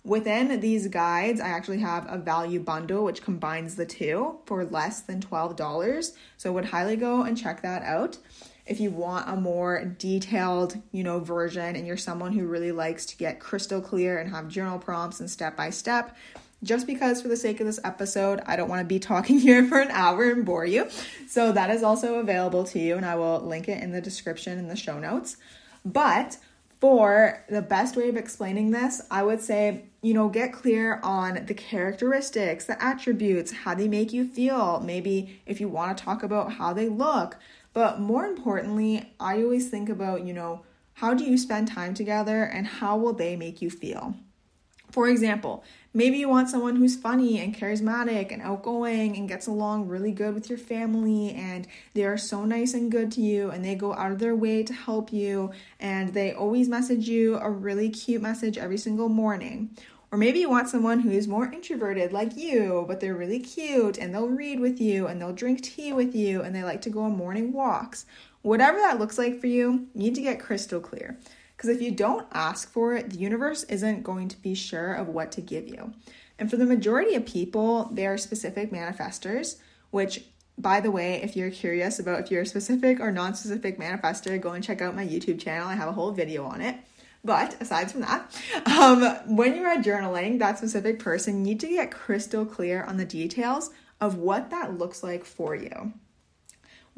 Within 0.06 0.60
these 0.60 0.88
guides, 0.88 1.42
I 1.42 1.48
actually 1.48 1.80
have 1.80 2.06
a 2.08 2.20
value 2.20 2.60
bundle 2.60 3.04
which 3.04 3.24
combines 3.24 3.76
the 3.76 3.86
two 3.88 4.38
for 4.46 4.64
less 4.64 5.02
than 5.02 5.22
$12. 5.22 6.12
So 6.38 6.52
I 6.52 6.54
would 6.54 6.66
highly 6.66 6.96
go 6.96 7.24
and 7.24 7.36
check 7.36 7.64
that 7.64 7.82
out. 7.82 8.20
If 8.68 8.80
you 8.80 8.92
want 8.92 9.28
a 9.28 9.36
more 9.36 9.84
detailed, 9.98 10.80
you 10.92 11.04
know, 11.04 11.20
version 11.20 11.76
and 11.76 11.88
you're 11.88 11.98
someone 11.98 12.34
who 12.34 12.46
really 12.46 12.72
likes 12.72 13.08
to 13.08 13.18
get 13.18 13.40
crystal 13.40 13.82
clear 13.82 14.20
and 14.20 14.30
have 14.30 14.50
journal 14.50 14.78
prompts 14.78 15.20
and 15.20 15.30
step 15.30 15.58
by 15.58 15.72
step, 15.72 16.16
just 16.64 16.88
because 16.88 17.22
for 17.22 17.28
the 17.28 17.38
sake 17.38 17.60
of 17.60 17.66
this 17.66 17.80
episode, 17.84 18.42
I 18.46 18.56
don't 18.56 18.70
want 18.70 18.82
to 18.82 18.86
be 18.86 19.00
talking 19.00 19.40
here 19.48 19.66
for 19.66 19.80
an 19.80 19.92
hour 19.92 20.30
and 20.30 20.46
bore 20.46 20.66
you. 20.66 20.90
So 21.28 21.52
that 21.52 21.70
is 21.70 21.84
also 21.84 22.16
available 22.16 22.64
to 22.66 22.80
you, 22.80 22.96
and 22.96 23.06
I 23.06 23.16
will 23.16 23.40
link 23.40 23.68
it 23.68 23.82
in 23.82 23.92
the 23.92 24.02
description 24.02 24.58
in 24.58 24.68
the 24.68 24.76
show 24.76 25.00
notes. 25.00 25.38
But 25.86 26.38
for 26.80 27.44
the 27.50 27.62
best 27.62 27.96
way 27.96 28.08
of 28.10 28.16
explaining 28.16 28.72
this, 28.72 29.02
I 29.12 29.24
would 29.24 29.42
say, 29.42 29.84
you 30.02 30.14
know, 30.14 30.30
get 30.30 30.54
clear 30.54 31.00
on 31.04 31.46
the 31.46 31.54
characteristics, 31.54 32.66
the 32.66 32.82
attributes, 32.82 33.52
how 33.52 33.76
they 33.76 33.88
make 33.88 34.14
you 34.14 34.26
feel. 34.26 34.80
Maybe 34.80 35.42
if 35.46 35.60
you 35.60 35.68
want 35.68 35.98
to 35.98 36.04
talk 36.04 36.24
about 36.24 36.54
how 36.54 36.74
they 36.74 36.88
look. 36.88 37.38
But 37.74 38.00
more 38.00 38.26
importantly, 38.26 39.14
I 39.20 39.44
always 39.44 39.70
think 39.70 39.90
about, 39.90 40.26
you 40.26 40.34
know, 40.34 40.64
how 40.94 41.14
do 41.14 41.24
you 41.24 41.38
spend 41.38 41.68
time 41.68 41.94
together 41.94 42.44
and 42.44 42.66
how 42.66 42.98
will 42.98 43.14
they 43.14 43.36
make 43.36 43.62
you 43.62 43.70
feel? 43.70 44.16
For 44.92 45.08
example, 45.08 45.64
maybe 45.94 46.18
you 46.18 46.28
want 46.28 46.50
someone 46.50 46.76
who's 46.76 46.96
funny 46.96 47.40
and 47.40 47.56
charismatic 47.56 48.32
and 48.32 48.42
outgoing 48.42 49.16
and 49.16 49.30
gets 49.30 49.46
along 49.46 49.88
really 49.88 50.12
good 50.12 50.34
with 50.34 50.50
your 50.50 50.58
family 50.58 51.32
and 51.34 51.68
they 51.94 52.06
are 52.06 52.18
so 52.18 52.44
nice 52.44 52.74
and 52.74 52.92
good 52.92 53.12
to 53.14 53.22
you 53.22 53.52
and 53.52 53.64
they 53.64 53.76
go 53.76 53.94
out 53.94 54.12
of 54.12 54.20
their 54.20 54.36
way 54.36 54.64
to 54.64 54.74
help 54.74 55.14
you 55.14 55.52
and 55.80 56.14
they 56.14 56.34
always 56.34 56.68
message 56.68 57.08
you 57.08 57.38
a 57.38 57.50
really 57.50 57.90
cute 57.90 58.22
message 58.22 58.58
every 58.58 58.78
single 58.78 59.10
morning. 59.10 59.70
Or 60.12 60.18
maybe 60.18 60.40
you 60.40 60.50
want 60.50 60.70
someone 60.70 61.02
who 61.02 61.12
is 61.12 61.28
more 61.28 61.52
introverted 61.52 62.12
like 62.12 62.36
you, 62.36 62.84
but 62.88 63.00
they're 63.00 63.14
really 63.14 63.40
cute 63.40 64.00
and 64.00 64.12
they'll 64.12 64.28
read 64.28 64.60
with 64.60 64.82
you 64.82 65.06
and 65.06 65.22
they'll 65.22 65.34
drink 65.34 65.62
tea 65.62 65.94
with 65.94 66.16
you 66.16 66.42
and 66.42 66.56
they 66.56 66.64
like 66.64 66.82
to 66.82 66.90
go 66.90 67.04
on 67.04 67.16
morning 67.16 67.54
walks. 67.54 68.08
Whatever 68.42 68.80
that 68.80 68.98
looks 68.98 69.20
like 69.20 69.40
for 69.40 69.46
you, 69.46 69.88
you 69.94 70.02
need 70.02 70.16
to 70.16 70.22
get 70.22 70.40
crystal 70.40 70.80
clear. 70.80 71.20
Because 71.60 71.76
if 71.76 71.82
you 71.82 71.92
don't 71.92 72.26
ask 72.32 72.72
for 72.72 72.94
it, 72.94 73.10
the 73.10 73.18
universe 73.18 73.64
isn't 73.64 74.04
going 74.04 74.30
to 74.30 74.42
be 74.42 74.56
sure 74.56 74.94
of 74.94 75.10
what 75.10 75.30
to 75.34 75.42
give 75.42 75.68
you. 75.68 75.94
And 76.38 76.50
for 76.50 76.56
the 76.56 76.66
majority 76.66 77.16
of 77.16 77.26
people, 77.26 77.90
they 77.92 78.08
are 78.08 78.18
specific 78.18 78.72
manifestors, 78.72 79.58
which 79.92 80.24
by 80.58 80.80
the 80.80 80.90
way, 80.90 81.22
if 81.22 81.36
you're 81.36 81.52
curious 81.52 82.00
about 82.00 82.22
if 82.22 82.32
you're 82.32 82.44
a 82.44 82.46
specific 82.46 83.02
or 83.02 83.12
non 83.12 83.36
specific 83.36 83.78
manifester, 83.78 84.40
go 84.40 84.52
and 84.52 84.64
check 84.64 84.82
out 84.82 84.96
my 84.96 85.06
YouTube 85.06 85.38
channel. 85.38 85.68
I 85.68 85.76
have 85.76 85.90
a 85.90 85.92
whole 85.92 86.14
video 86.14 86.46
on 86.46 86.62
it. 86.62 86.78
But 87.26 87.62
aside 87.62 87.92
from 87.92 88.02
that, 88.02 88.42
um, 88.66 89.36
when 89.36 89.54
you 89.54 89.66
are 89.66 89.84
journaling 89.84 90.40
that 90.40 90.60
specific 90.60 91.00
person, 91.00 91.40
you 91.40 91.44
need 91.44 91.60
to 91.60 91.68
get 91.68 91.92
crystal 91.92 92.46
clear 92.46 92.86
on 92.86 92.96
the 92.96 93.04
details 93.04 93.72
of 94.00 94.16
what 94.16 94.50
that 94.52 94.78
looks 94.78 95.04
like 95.04 95.26
for 95.26 95.56
you. 95.56 95.92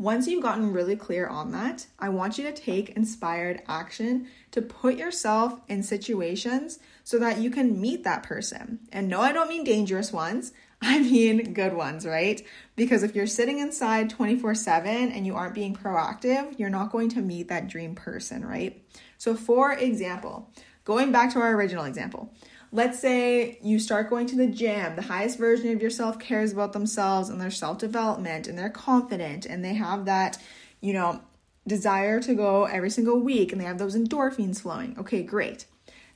Once 0.01 0.25
you've 0.25 0.41
gotten 0.41 0.73
really 0.73 0.95
clear 0.95 1.27
on 1.27 1.51
that, 1.51 1.85
I 1.99 2.09
want 2.09 2.39
you 2.39 2.43
to 2.45 2.51
take 2.51 2.89
inspired 2.89 3.61
action 3.67 4.27
to 4.49 4.59
put 4.59 4.95
yourself 4.95 5.61
in 5.67 5.83
situations 5.83 6.79
so 7.03 7.19
that 7.19 7.37
you 7.37 7.51
can 7.51 7.79
meet 7.79 8.03
that 8.03 8.23
person. 8.23 8.79
And 8.91 9.07
no, 9.07 9.21
I 9.21 9.31
don't 9.31 9.47
mean 9.47 9.63
dangerous 9.63 10.11
ones. 10.11 10.53
I 10.81 10.97
mean 10.97 11.53
good 11.53 11.73
ones, 11.73 12.07
right? 12.07 12.43
Because 12.75 13.03
if 13.03 13.15
you're 13.15 13.27
sitting 13.27 13.59
inside 13.59 14.09
24 14.09 14.55
7 14.55 15.11
and 15.11 15.27
you 15.27 15.35
aren't 15.35 15.53
being 15.53 15.75
proactive, 15.75 16.57
you're 16.57 16.71
not 16.71 16.91
going 16.91 17.09
to 17.09 17.21
meet 17.21 17.49
that 17.49 17.67
dream 17.67 17.93
person, 17.93 18.43
right? 18.43 18.83
So, 19.19 19.35
for 19.35 19.71
example, 19.71 20.49
going 20.83 21.11
back 21.11 21.31
to 21.33 21.39
our 21.39 21.53
original 21.53 21.85
example, 21.85 22.33
let's 22.71 22.99
say 22.99 23.59
you 23.61 23.79
start 23.79 24.09
going 24.09 24.27
to 24.27 24.35
the 24.35 24.47
gym, 24.47 24.95
the 24.95 25.01
highest 25.01 25.37
version 25.37 25.71
of 25.71 25.81
yourself 25.81 26.19
cares 26.19 26.51
about 26.53 26.73
themselves 26.73 27.29
and 27.29 27.39
their 27.39 27.51
self 27.51 27.77
development, 27.77 28.47
and 28.47 28.57
they're 28.57 28.69
confident 28.69 29.45
and 29.45 29.63
they 29.63 29.73
have 29.73 30.05
that, 30.05 30.37
you 30.79 30.93
know, 30.93 31.21
desire 31.67 32.19
to 32.21 32.33
go 32.33 32.65
every 32.65 32.89
single 32.89 33.19
week 33.19 33.51
and 33.51 33.61
they 33.61 33.65
have 33.65 33.77
those 33.77 33.95
endorphins 33.95 34.61
flowing. 34.61 34.95
Okay, 34.97 35.21
great. 35.21 35.65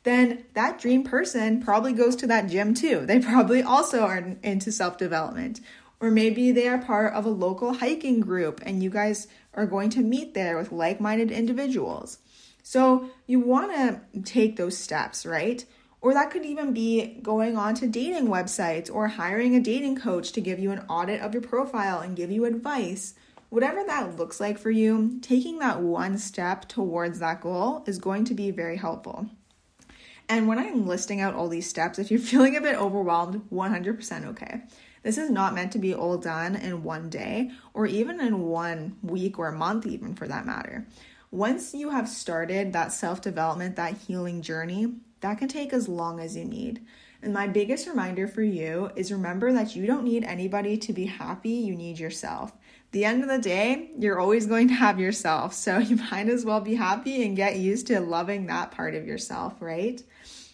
Then 0.04 0.44
that 0.54 0.80
dream 0.80 1.04
person 1.04 1.62
probably 1.62 1.94
goes 1.94 2.16
to 2.18 2.28
that 2.28 2.48
gym 2.48 2.74
too. 2.74 3.06
They 3.06 3.20
probably 3.20 3.62
also 3.62 4.02
are 4.02 4.36
into 4.44 4.72
self 4.72 4.98
development. 4.98 5.60
Or 6.00 6.12
maybe 6.12 6.52
they 6.52 6.68
are 6.68 6.78
part 6.78 7.14
of 7.14 7.26
a 7.26 7.30
local 7.30 7.76
hiking 7.76 8.20
group 8.20 8.62
and 8.66 8.84
you 8.84 8.90
guys 8.90 9.28
are 9.54 9.66
going 9.66 9.90
to 9.92 10.02
meet 10.02 10.34
there 10.34 10.58
with 10.58 10.72
like 10.72 11.00
minded 11.00 11.32
individuals. 11.32 12.20
So 12.64 13.10
you 13.28 13.40
want 13.40 13.72
to 13.74 14.22
take 14.22 14.58
those 14.58 14.78
steps, 14.78 15.26
right? 15.26 15.64
Or 16.02 16.14
that 16.14 16.32
could 16.32 16.46
even 16.46 16.74
be 16.74 17.18
going 17.24 17.58
on 17.58 17.74
to 17.76 17.88
dating 17.88 18.28
websites 18.28 18.94
or 18.94 19.08
hiring 19.08 19.56
a 19.56 19.60
dating 19.60 19.96
coach 19.96 20.32
to 20.34 20.42
give 20.42 20.60
you 20.60 20.72
an 20.72 20.86
audit 20.88 21.22
of 21.22 21.34
your 21.34 21.42
profile 21.42 22.00
and 22.00 22.16
give 22.16 22.32
you 22.32 22.46
advice. 22.46 23.16
Whatever 23.50 23.84
that 23.86 24.18
looks 24.18 24.40
like 24.40 24.58
for 24.58 24.72
you, 24.72 25.20
taking 25.22 25.60
that 25.60 25.82
one 25.82 26.18
step 26.18 26.68
towards 26.68 27.20
that 27.20 27.42
goal 27.42 27.84
is 27.88 27.98
going 27.98 28.26
to 28.26 28.34
be 28.34 28.52
very 28.52 28.78
helpful. 28.78 29.30
And 30.28 30.48
when 30.48 30.58
I'm 30.58 30.88
listing 30.88 31.22
out 31.22 31.36
all 31.36 31.48
these 31.48 31.70
steps, 31.70 32.00
if 32.00 32.10
you're 32.10 32.20
feeling 32.32 32.56
a 32.56 32.62
bit 32.62 32.76
overwhelmed, 32.76 33.50
100% 33.52 34.26
okay. 34.28 34.62
This 35.04 35.20
is 35.20 35.30
not 35.30 35.54
meant 35.54 35.72
to 35.74 35.80
be 35.80 35.94
all 35.94 36.18
done 36.18 36.56
in 36.56 36.82
one 36.84 37.10
day 37.10 37.52
or 37.76 37.86
even 37.86 38.20
in 38.20 38.42
one 38.42 38.98
week 39.04 39.38
or 39.38 39.48
a 39.50 39.56
month, 39.56 39.86
even 39.86 40.16
for 40.16 40.28
that 40.28 40.48
matter. 40.48 40.88
Once 41.30 41.76
you 41.76 41.92
have 41.92 42.10
started 42.10 42.74
that 42.74 42.92
self 42.92 43.22
development, 43.22 43.76
that 43.76 43.98
healing 43.98 44.42
journey, 44.42 44.96
that 45.26 45.40
can 45.40 45.48
take 45.48 45.74
as 45.74 45.90
long 45.90 46.20
as 46.20 46.36
you 46.36 46.46
need. 46.46 46.86
And 47.24 47.34
my 47.34 47.48
biggest 47.48 47.88
reminder 47.88 48.28
for 48.28 48.44
you 48.44 48.92
is 48.96 49.12
remember 49.12 49.52
that 49.54 49.76
you 49.76 49.88
don't 49.88 50.04
need 50.04 50.24
anybody 50.24 50.78
to 50.78 50.94
be 50.94 51.06
happy, 51.06 51.50
you 51.50 51.76
need 51.76 51.98
yourself. 51.98 52.54
The 52.92 53.06
end 53.06 53.24
of 53.24 53.30
the 53.30 53.40
day, 53.40 53.90
you're 53.98 54.20
always 54.20 54.46
going 54.46 54.68
to 54.68 54.76
have 54.76 55.00
yourself. 55.00 55.56
So 55.56 55.78
you 55.80 55.96
might 55.96 56.30
as 56.30 56.46
well 56.46 56.62
be 56.62 56.76
happy 56.76 57.26
and 57.26 57.36
get 57.36 57.58
used 57.58 57.88
to 57.88 58.00
loving 58.00 58.46
that 58.46 58.70
part 58.70 58.94
of 58.94 59.08
yourself, 59.08 59.60
right? 59.62 60.00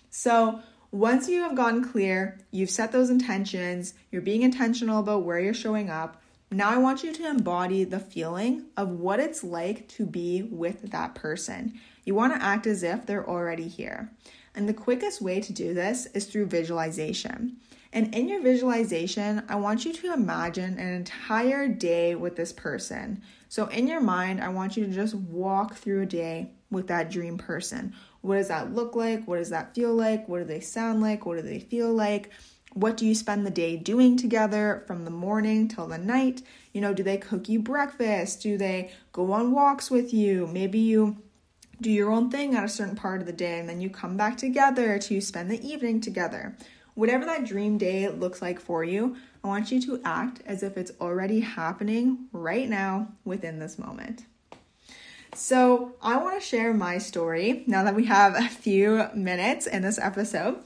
So 0.10 0.62
once 0.90 1.28
you 1.28 1.42
have 1.42 1.56
gotten 1.56 1.84
clear, 1.84 2.40
you've 2.52 2.70
set 2.70 2.94
those 2.94 3.10
intentions, 3.10 3.94
you're 4.10 4.22
being 4.22 4.42
intentional 4.42 5.02
about 5.02 5.24
where 5.24 5.40
you're 5.42 5.54
showing 5.54 5.90
up. 5.90 6.22
Now 6.50 6.70
I 6.70 6.78
want 6.78 7.04
you 7.04 7.12
to 7.12 7.30
embody 7.30 7.84
the 7.84 8.00
feeling 8.00 8.68
of 8.78 8.90
what 8.90 9.20
it's 9.20 9.44
like 9.44 9.90
to 9.90 10.06
be 10.06 10.44
with 10.44 10.92
that 10.92 11.16
person. 11.16 11.80
You 12.06 12.16
want 12.16 12.34
to 12.34 12.42
act 12.44 12.68
as 12.68 12.84
if 12.84 13.06
they're 13.06 13.28
already 13.28 13.68
here. 13.68 14.12
And 14.56 14.68
the 14.68 14.74
quickest 14.74 15.22
way 15.22 15.40
to 15.40 15.54
do 15.54 15.74
this 15.74 16.08
is 16.08 16.26
through 16.26 16.48
visualization. 16.48 17.58
And 17.94 18.14
in 18.16 18.30
your 18.30 18.42
visualization, 18.42 19.44
I 19.50 19.56
want 19.56 19.86
you 19.86 19.94
to 19.94 20.14
imagine 20.14 20.78
an 20.78 20.94
entire 20.94 21.68
day 21.68 22.16
with 22.16 22.36
this 22.36 22.54
person. 22.54 23.22
So, 23.50 23.66
in 23.68 23.88
your 23.88 24.00
mind, 24.00 24.42
I 24.42 24.48
want 24.50 24.78
you 24.78 24.86
to 24.86 24.92
just 24.92 25.14
walk 25.14 25.76
through 25.76 26.04
a 26.04 26.06
day 26.06 26.52
with 26.70 26.88
that 26.88 27.12
dream 27.12 27.38
person. 27.38 27.94
What 28.22 28.36
does 28.36 28.48
that 28.48 28.74
look 28.74 28.96
like? 28.96 29.28
What 29.28 29.38
does 29.38 29.50
that 29.50 29.76
feel 29.76 29.94
like? 29.94 30.30
What 30.30 30.40
do 30.40 30.46
they 30.46 30.62
sound 30.62 31.02
like? 31.02 31.26
What 31.26 31.36
do 31.36 31.42
they 31.42 31.60
feel 31.60 31.94
like? 31.94 32.32
What 32.74 32.96
do 32.96 33.06
you 33.06 33.14
spend 33.14 33.46
the 33.46 33.52
day 33.52 33.76
doing 33.76 34.16
together 34.16 34.86
from 34.88 35.04
the 35.04 35.12
morning 35.12 35.68
till 35.68 35.88
the 35.88 35.98
night? 35.98 36.42
You 36.72 36.80
know, 36.80 36.94
do 36.94 37.04
they 37.04 37.18
cook 37.18 37.50
you 37.50 37.60
breakfast? 37.60 38.42
Do 38.42 38.58
they 38.58 38.92
go 39.12 39.34
on 39.34 39.52
walks 39.52 39.92
with 39.92 40.14
you? 40.14 40.48
Maybe 40.48 40.80
you 40.80 41.18
do 41.82 41.90
your 41.90 42.12
own 42.12 42.30
thing 42.30 42.56
at 42.56 42.64
a 42.64 42.70
certain 42.70 42.96
part 42.96 43.22
of 43.22 43.28
the 43.28 43.34
day 43.34 43.60
and 43.60 43.68
then 43.68 43.82
you 43.82 43.90
come 43.90 44.16
back 44.16 44.38
together 44.38 45.00
to 45.00 45.20
spend 45.20 45.50
the 45.50 45.68
evening 45.68 46.00
together. 46.00 46.56
Whatever 46.94 47.26
that 47.26 47.46
dream 47.46 47.78
day 47.78 48.08
looks 48.10 48.42
like 48.42 48.60
for 48.60 48.84
you, 48.84 49.16
I 49.44 49.48
want 49.48 49.72
you 49.72 49.82
to 49.84 50.02
act 50.04 50.42
as 50.46 50.62
if 50.62 50.78
it's 50.78 50.92
already 51.02 51.40
happening 51.40 52.28
right 52.32 52.70
now 52.70 53.08
within 53.26 53.60
this 53.60 53.80
moment. 53.80 54.26
So, 55.34 55.96
I 56.02 56.18
want 56.18 56.42
to 56.42 56.46
share 56.46 56.74
my 56.74 56.98
story 56.98 57.64
now 57.66 57.86
that 57.86 57.96
we 57.96 58.04
have 58.08 58.36
a 58.36 58.50
few 58.50 59.08
minutes 59.16 59.66
in 59.66 59.82
this 59.82 59.98
episode. 59.98 60.62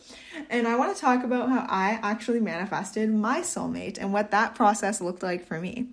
And 0.50 0.68
I 0.68 0.76
want 0.76 0.96
to 0.96 1.00
talk 1.00 1.24
about 1.24 1.50
how 1.50 1.68
I 1.70 2.00
actually 2.02 2.40
manifested 2.40 3.14
my 3.14 3.42
soulmate 3.42 4.00
and 4.00 4.12
what 4.12 4.32
that 4.32 4.56
process 4.56 5.02
looked 5.02 5.22
like 5.22 5.46
for 5.46 5.62
me. 5.62 5.90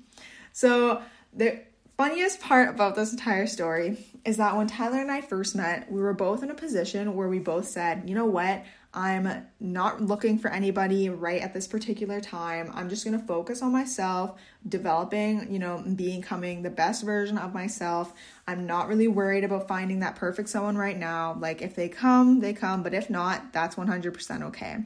So, 0.54 1.02
the 1.34 1.60
funniest 1.96 2.40
part 2.40 2.68
about 2.68 2.94
this 2.94 3.12
entire 3.12 3.46
story 3.46 3.98
is 4.24 4.36
that 4.36 4.56
when 4.56 4.66
Tyler 4.66 5.00
and 5.00 5.10
I 5.10 5.20
first 5.20 5.56
met, 5.56 5.90
we 5.90 6.00
were 6.00 6.14
both 6.14 6.42
in 6.42 6.50
a 6.50 6.54
position 6.54 7.14
where 7.14 7.28
we 7.28 7.38
both 7.38 7.66
said, 7.66 8.08
you 8.08 8.14
know 8.14 8.26
what, 8.26 8.64
I'm 8.94 9.46
not 9.58 10.02
looking 10.02 10.38
for 10.38 10.48
anybody 10.48 11.08
right 11.08 11.40
at 11.40 11.54
this 11.54 11.66
particular 11.66 12.20
time. 12.20 12.70
I'm 12.74 12.90
just 12.90 13.04
going 13.04 13.18
to 13.18 13.26
focus 13.26 13.62
on 13.62 13.72
myself, 13.72 14.38
developing, 14.68 15.50
you 15.50 15.58
know, 15.58 15.82
becoming 15.96 16.62
the 16.62 16.70
best 16.70 17.02
version 17.02 17.38
of 17.38 17.54
myself. 17.54 18.12
I'm 18.46 18.66
not 18.66 18.88
really 18.88 19.08
worried 19.08 19.44
about 19.44 19.66
finding 19.66 20.00
that 20.00 20.16
perfect 20.16 20.50
someone 20.50 20.76
right 20.76 20.98
now. 20.98 21.36
Like 21.40 21.62
if 21.62 21.74
they 21.74 21.88
come, 21.88 22.40
they 22.40 22.52
come, 22.52 22.82
but 22.82 22.92
if 22.92 23.08
not, 23.08 23.52
that's 23.52 23.76
100% 23.76 24.42
okay. 24.42 24.84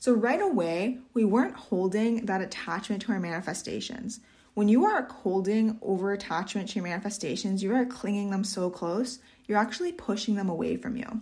So, 0.00 0.12
right 0.12 0.40
away, 0.40 0.98
we 1.12 1.24
weren't 1.24 1.56
holding 1.56 2.26
that 2.26 2.40
attachment 2.40 3.02
to 3.02 3.12
our 3.12 3.18
manifestations. 3.18 4.20
When 4.58 4.68
you 4.68 4.86
are 4.86 5.06
holding 5.22 5.78
over 5.82 6.10
attachment 6.10 6.70
to 6.70 6.74
your 6.74 6.82
manifestations, 6.82 7.62
you 7.62 7.72
are 7.76 7.84
clinging 7.86 8.30
them 8.30 8.42
so 8.42 8.70
close, 8.70 9.20
you're 9.46 9.56
actually 9.56 9.92
pushing 9.92 10.34
them 10.34 10.48
away 10.48 10.76
from 10.76 10.96
you. 10.96 11.20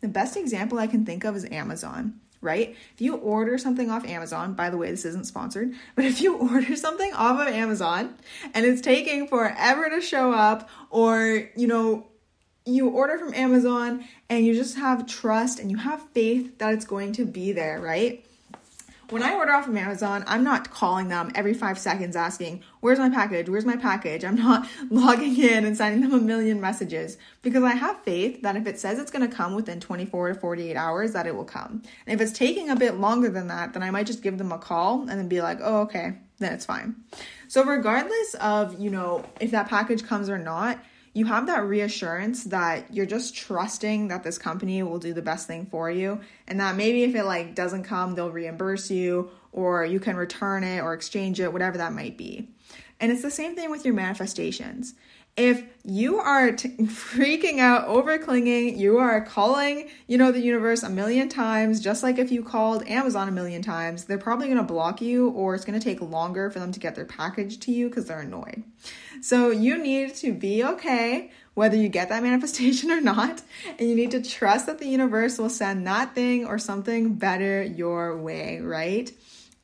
The 0.00 0.08
best 0.08 0.38
example 0.38 0.78
I 0.78 0.86
can 0.86 1.04
think 1.04 1.24
of 1.24 1.36
is 1.36 1.44
Amazon, 1.50 2.18
right? 2.40 2.74
If 2.94 3.02
you 3.02 3.16
order 3.16 3.58
something 3.58 3.90
off 3.90 4.06
Amazon, 4.06 4.54
by 4.54 4.70
the 4.70 4.78
way, 4.78 4.90
this 4.90 5.04
isn't 5.04 5.26
sponsored, 5.26 5.74
but 5.96 6.06
if 6.06 6.22
you 6.22 6.38
order 6.38 6.74
something 6.76 7.12
off 7.12 7.38
of 7.38 7.48
Amazon 7.48 8.14
and 8.54 8.64
it's 8.64 8.80
taking 8.80 9.28
forever 9.28 9.90
to 9.90 10.00
show 10.00 10.32
up, 10.32 10.70
or, 10.88 11.50
you 11.56 11.66
know, 11.66 12.06
you 12.64 12.88
order 12.88 13.18
from 13.18 13.34
Amazon 13.34 14.02
and 14.30 14.46
you 14.46 14.54
just 14.54 14.78
have 14.78 15.06
trust 15.06 15.60
and 15.60 15.70
you 15.70 15.76
have 15.76 16.08
faith 16.14 16.56
that 16.56 16.72
it's 16.72 16.86
going 16.86 17.12
to 17.12 17.26
be 17.26 17.52
there, 17.52 17.82
right? 17.82 18.24
When 19.10 19.22
I 19.22 19.34
order 19.36 19.52
off 19.52 19.66
of 19.66 19.74
Amazon, 19.74 20.22
I'm 20.26 20.44
not 20.44 20.70
calling 20.70 21.08
them 21.08 21.32
every 21.34 21.54
five 21.54 21.78
seconds 21.78 22.14
asking, 22.14 22.62
Where's 22.80 22.98
my 22.98 23.08
package? 23.08 23.48
Where's 23.48 23.64
my 23.64 23.76
package? 23.76 24.22
I'm 24.22 24.36
not 24.36 24.68
logging 24.90 25.34
in 25.38 25.64
and 25.64 25.74
sending 25.74 26.02
them 26.02 26.12
a 26.12 26.22
million 26.22 26.60
messages 26.60 27.16
because 27.40 27.62
I 27.64 27.72
have 27.72 28.02
faith 28.02 28.42
that 28.42 28.56
if 28.56 28.66
it 28.66 28.78
says 28.78 28.98
it's 28.98 29.10
going 29.10 29.26
to 29.28 29.34
come 29.34 29.54
within 29.54 29.80
24 29.80 30.28
to 30.28 30.34
48 30.34 30.76
hours, 30.76 31.12
that 31.12 31.26
it 31.26 31.34
will 31.34 31.46
come. 31.46 31.82
And 32.06 32.20
if 32.20 32.20
it's 32.20 32.36
taking 32.36 32.68
a 32.68 32.76
bit 32.76 32.96
longer 32.96 33.30
than 33.30 33.46
that, 33.46 33.72
then 33.72 33.82
I 33.82 33.90
might 33.90 34.06
just 34.06 34.22
give 34.22 34.36
them 34.36 34.52
a 34.52 34.58
call 34.58 35.00
and 35.00 35.18
then 35.18 35.26
be 35.26 35.40
like, 35.40 35.58
Oh, 35.62 35.80
okay, 35.82 36.18
then 36.38 36.52
it's 36.52 36.66
fine. 36.66 36.96
So, 37.48 37.64
regardless 37.64 38.34
of, 38.34 38.78
you 38.78 38.90
know, 38.90 39.24
if 39.40 39.52
that 39.52 39.70
package 39.70 40.04
comes 40.04 40.28
or 40.28 40.36
not, 40.36 40.78
you 41.18 41.24
have 41.24 41.46
that 41.46 41.64
reassurance 41.64 42.44
that 42.44 42.94
you're 42.94 43.06
just 43.06 43.34
trusting 43.34 44.08
that 44.08 44.22
this 44.22 44.38
company 44.38 44.82
will 44.84 45.00
do 45.00 45.12
the 45.12 45.20
best 45.20 45.48
thing 45.48 45.66
for 45.66 45.90
you 45.90 46.20
and 46.46 46.60
that 46.60 46.76
maybe 46.76 47.02
if 47.02 47.14
it 47.16 47.24
like 47.24 47.56
doesn't 47.56 47.82
come 47.82 48.14
they'll 48.14 48.30
reimburse 48.30 48.88
you 48.88 49.28
or 49.50 49.84
you 49.84 49.98
can 49.98 50.16
return 50.16 50.62
it 50.62 50.80
or 50.80 50.94
exchange 50.94 51.40
it 51.40 51.52
whatever 51.52 51.78
that 51.78 51.92
might 51.92 52.16
be. 52.16 52.48
And 53.00 53.10
it's 53.10 53.22
the 53.22 53.30
same 53.32 53.56
thing 53.56 53.68
with 53.70 53.84
your 53.84 53.94
manifestations 53.94 54.94
if 55.38 55.64
you 55.84 56.18
are 56.18 56.52
t- 56.52 56.68
freaking 56.82 57.60
out 57.60 57.86
over 57.86 58.18
clinging 58.18 58.78
you 58.78 58.98
are 58.98 59.20
calling 59.20 59.88
you 60.06 60.18
know 60.18 60.32
the 60.32 60.40
universe 60.40 60.82
a 60.82 60.90
million 60.90 61.28
times 61.28 61.80
just 61.80 62.02
like 62.02 62.18
if 62.18 62.30
you 62.30 62.42
called 62.42 62.86
amazon 62.88 63.28
a 63.28 63.32
million 63.32 63.62
times 63.62 64.04
they're 64.04 64.18
probably 64.18 64.46
going 64.46 64.58
to 64.58 64.64
block 64.64 65.00
you 65.00 65.30
or 65.30 65.54
it's 65.54 65.64
going 65.64 65.78
to 65.78 65.84
take 65.84 66.00
longer 66.00 66.50
for 66.50 66.58
them 66.58 66.72
to 66.72 66.80
get 66.80 66.94
their 66.94 67.04
package 67.04 67.58
to 67.60 67.72
you 67.72 67.88
because 67.88 68.06
they're 68.06 68.20
annoyed. 68.20 68.62
So 69.20 69.50
you 69.50 69.78
need 69.78 70.14
to 70.16 70.32
be 70.32 70.64
okay 70.64 71.30
whether 71.54 71.76
you 71.76 71.88
get 71.88 72.08
that 72.08 72.22
manifestation 72.22 72.90
or 72.90 73.00
not 73.00 73.42
and 73.78 73.88
you 73.88 73.94
need 73.94 74.10
to 74.12 74.22
trust 74.22 74.66
that 74.66 74.78
the 74.78 74.88
universe 74.88 75.38
will 75.38 75.50
send 75.50 75.86
that 75.86 76.14
thing 76.14 76.46
or 76.46 76.58
something 76.58 77.14
better 77.14 77.62
your 77.62 78.16
way 78.16 78.60
right? 78.60 79.10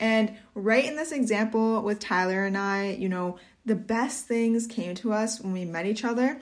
And 0.01 0.37
right 0.55 0.85
in 0.85 0.97
this 0.97 1.13
example 1.13 1.83
with 1.83 1.99
tyler 1.99 2.45
and 2.45 2.59
i 2.59 2.91
you 2.91 3.09
know 3.09 3.39
the 3.64 3.74
best 3.74 4.27
things 4.27 4.66
came 4.66 4.94
to 4.96 5.12
us 5.12 5.40
when 5.40 5.53
we 5.53 5.64
met 5.64 5.87
each 5.87 6.05
other. 6.05 6.40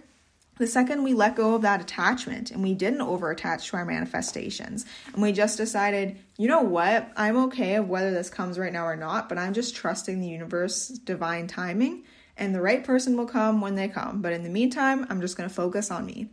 The 0.58 0.66
second 0.66 1.02
we 1.02 1.14
let 1.14 1.35
go 1.35 1.54
of 1.54 1.62
that 1.62 1.80
attachment 1.80 2.50
and 2.50 2.62
we 2.62 2.74
didn't 2.74 3.00
over 3.00 3.30
attach 3.30 3.70
to 3.70 3.76
our 3.78 3.85
manifestations, 3.85 4.85
and 5.12 5.22
we 5.22 5.32
just 5.32 5.56
decided, 5.56 6.18
you 6.37 6.46
know 6.46 6.61
what, 6.61 7.11
I'm 7.16 7.37
okay 7.44 7.76
of 7.76 7.88
whether 7.88 8.11
this 8.11 8.28
comes 8.28 8.58
right 8.58 8.72
now 8.72 8.85
or 8.85 8.96
not, 8.96 9.28
but 9.28 9.38
I'm 9.38 9.54
just 9.54 9.74
trusting 9.74 10.20
the 10.20 10.28
universe, 10.28 10.88
divine 10.88 11.46
timing, 11.46 12.04
and 12.37 12.54
the 12.54 12.61
right 12.61 12.85
person 12.85 13.16
will 13.16 13.26
come 13.26 13.61
when 13.61 13.76
they 13.76 13.88
come. 13.88 14.20
But 14.20 14.35
in 14.35 14.42
the 14.42 14.50
meantime, 14.50 15.06
I'm 15.08 15.20
just 15.20 15.37
gonna 15.37 15.48
focus 15.48 15.90
on 15.90 16.04
me. 16.04 16.28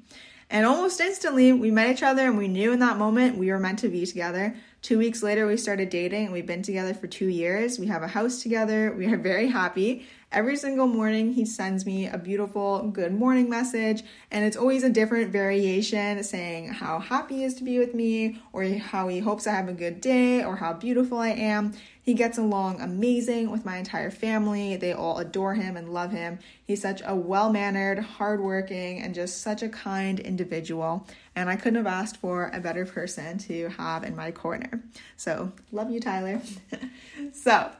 And 0.51 0.65
almost 0.65 0.99
instantly, 0.99 1.53
we 1.53 1.69
met 1.69 1.91
each 1.91 2.01
other 2.01 2.25
and 2.25 2.37
we 2.37 2.47
knew 2.47 2.71
in 2.71 2.79
that 2.79 2.97
moment 2.97 3.37
we 3.37 3.51
were 3.51 3.59
meant 3.59 3.79
to 3.79 3.87
be 3.87 4.05
together. 4.05 4.55
Two 4.81 4.97
weeks 4.97 5.21
later, 5.21 5.45
we 5.45 5.57
started 5.57 5.89
dating 5.89 6.25
and 6.25 6.33
we've 6.33 6.45
been 6.45 6.63
together 6.63 6.93
for 6.95 7.05
two 7.05 7.27
years. 7.27 7.77
We 7.77 7.85
have 7.87 8.01
a 8.01 8.07
house 8.07 8.41
together. 8.41 8.91
We 8.97 9.05
are 9.13 9.17
very 9.17 9.47
happy. 9.47 10.07
Every 10.31 10.57
single 10.57 10.85
morning, 10.85 11.33
he 11.33 11.43
sends 11.43 11.87
me 11.87 12.05
a 12.05 12.19
beautiful 12.19 12.83
good 12.83 13.11
morning 13.11 13.49
message, 13.49 14.03
and 14.29 14.45
it's 14.45 14.55
always 14.55 14.83
a 14.83 14.89
different 14.89 15.31
variation 15.31 16.23
saying 16.23 16.67
how 16.67 16.99
happy 16.99 17.37
he 17.37 17.43
is 17.45 17.55
to 17.55 17.63
be 17.63 17.79
with 17.79 17.95
me, 17.95 18.39
or 18.53 18.63
how 18.63 19.07
he 19.07 19.17
hopes 19.17 19.47
I 19.47 19.53
have 19.53 19.67
a 19.69 19.73
good 19.73 20.01
day, 20.01 20.43
or 20.43 20.57
how 20.57 20.73
beautiful 20.73 21.17
I 21.17 21.29
am. 21.29 21.73
He 21.99 22.13
gets 22.13 22.37
along 22.37 22.79
amazing 22.79 23.49
with 23.49 23.65
my 23.65 23.77
entire 23.77 24.11
family. 24.11 24.75
They 24.75 24.93
all 24.93 25.17
adore 25.17 25.55
him 25.55 25.75
and 25.75 25.91
love 25.91 26.11
him. 26.11 26.37
He's 26.63 26.81
such 26.81 27.01
a 27.03 27.15
well 27.15 27.51
mannered, 27.51 27.97
hardworking, 27.97 29.01
and 29.01 29.15
just 29.15 29.41
such 29.41 29.63
a 29.63 29.69
kind 29.69 30.19
individual. 30.19 31.07
And 31.35 31.49
I 31.49 31.55
couldn't 31.55 31.83
have 31.83 31.87
asked 31.87 32.17
for 32.17 32.51
a 32.53 32.59
better 32.59 32.85
person 32.85 33.39
to 33.39 33.69
have 33.69 34.03
in 34.03 34.15
my 34.15 34.29
corner. 34.29 34.83
So, 35.17 35.53
love 35.71 35.89
you, 35.89 35.99
Tyler. 35.99 36.39
so, 37.33 37.71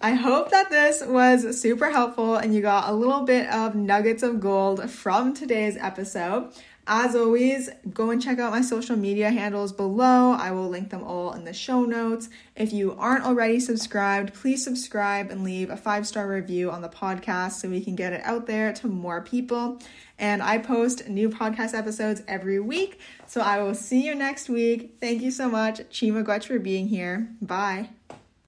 I 0.00 0.12
hope 0.12 0.50
that 0.50 0.70
this 0.70 1.02
was 1.04 1.60
super 1.60 1.90
helpful 1.90 2.36
and 2.36 2.54
you 2.54 2.60
got 2.60 2.88
a 2.88 2.92
little 2.92 3.22
bit 3.22 3.48
of 3.48 3.74
nuggets 3.74 4.22
of 4.22 4.40
gold 4.40 4.90
from 4.90 5.34
today's 5.34 5.76
episode. 5.76 6.52
As 6.84 7.14
always, 7.14 7.70
go 7.92 8.10
and 8.10 8.20
check 8.20 8.40
out 8.40 8.50
my 8.50 8.60
social 8.60 8.96
media 8.96 9.30
handles 9.30 9.72
below. 9.72 10.32
I 10.32 10.50
will 10.50 10.68
link 10.68 10.90
them 10.90 11.04
all 11.04 11.32
in 11.32 11.44
the 11.44 11.52
show 11.52 11.84
notes. 11.84 12.28
If 12.56 12.72
you 12.72 12.96
aren't 12.98 13.24
already 13.24 13.60
subscribed, 13.60 14.34
please 14.34 14.64
subscribe 14.64 15.30
and 15.30 15.44
leave 15.44 15.70
a 15.70 15.76
five 15.76 16.08
star 16.08 16.26
review 16.28 16.72
on 16.72 16.82
the 16.82 16.88
podcast 16.88 17.52
so 17.52 17.68
we 17.68 17.84
can 17.84 17.94
get 17.94 18.12
it 18.12 18.22
out 18.24 18.46
there 18.46 18.72
to 18.72 18.88
more 18.88 19.20
people. 19.20 19.78
And 20.18 20.42
I 20.42 20.58
post 20.58 21.08
new 21.08 21.28
podcast 21.30 21.72
episodes 21.72 22.22
every 22.26 22.58
week. 22.58 22.98
So 23.26 23.40
I 23.40 23.62
will 23.62 23.76
see 23.76 24.04
you 24.04 24.16
next 24.16 24.48
week. 24.48 24.96
Thank 25.00 25.22
you 25.22 25.30
so 25.30 25.48
much, 25.48 25.78
Chima 25.90 26.24
Gwetch, 26.24 26.46
for 26.46 26.58
being 26.58 26.88
here. 26.88 27.28
Bye. 27.40 27.90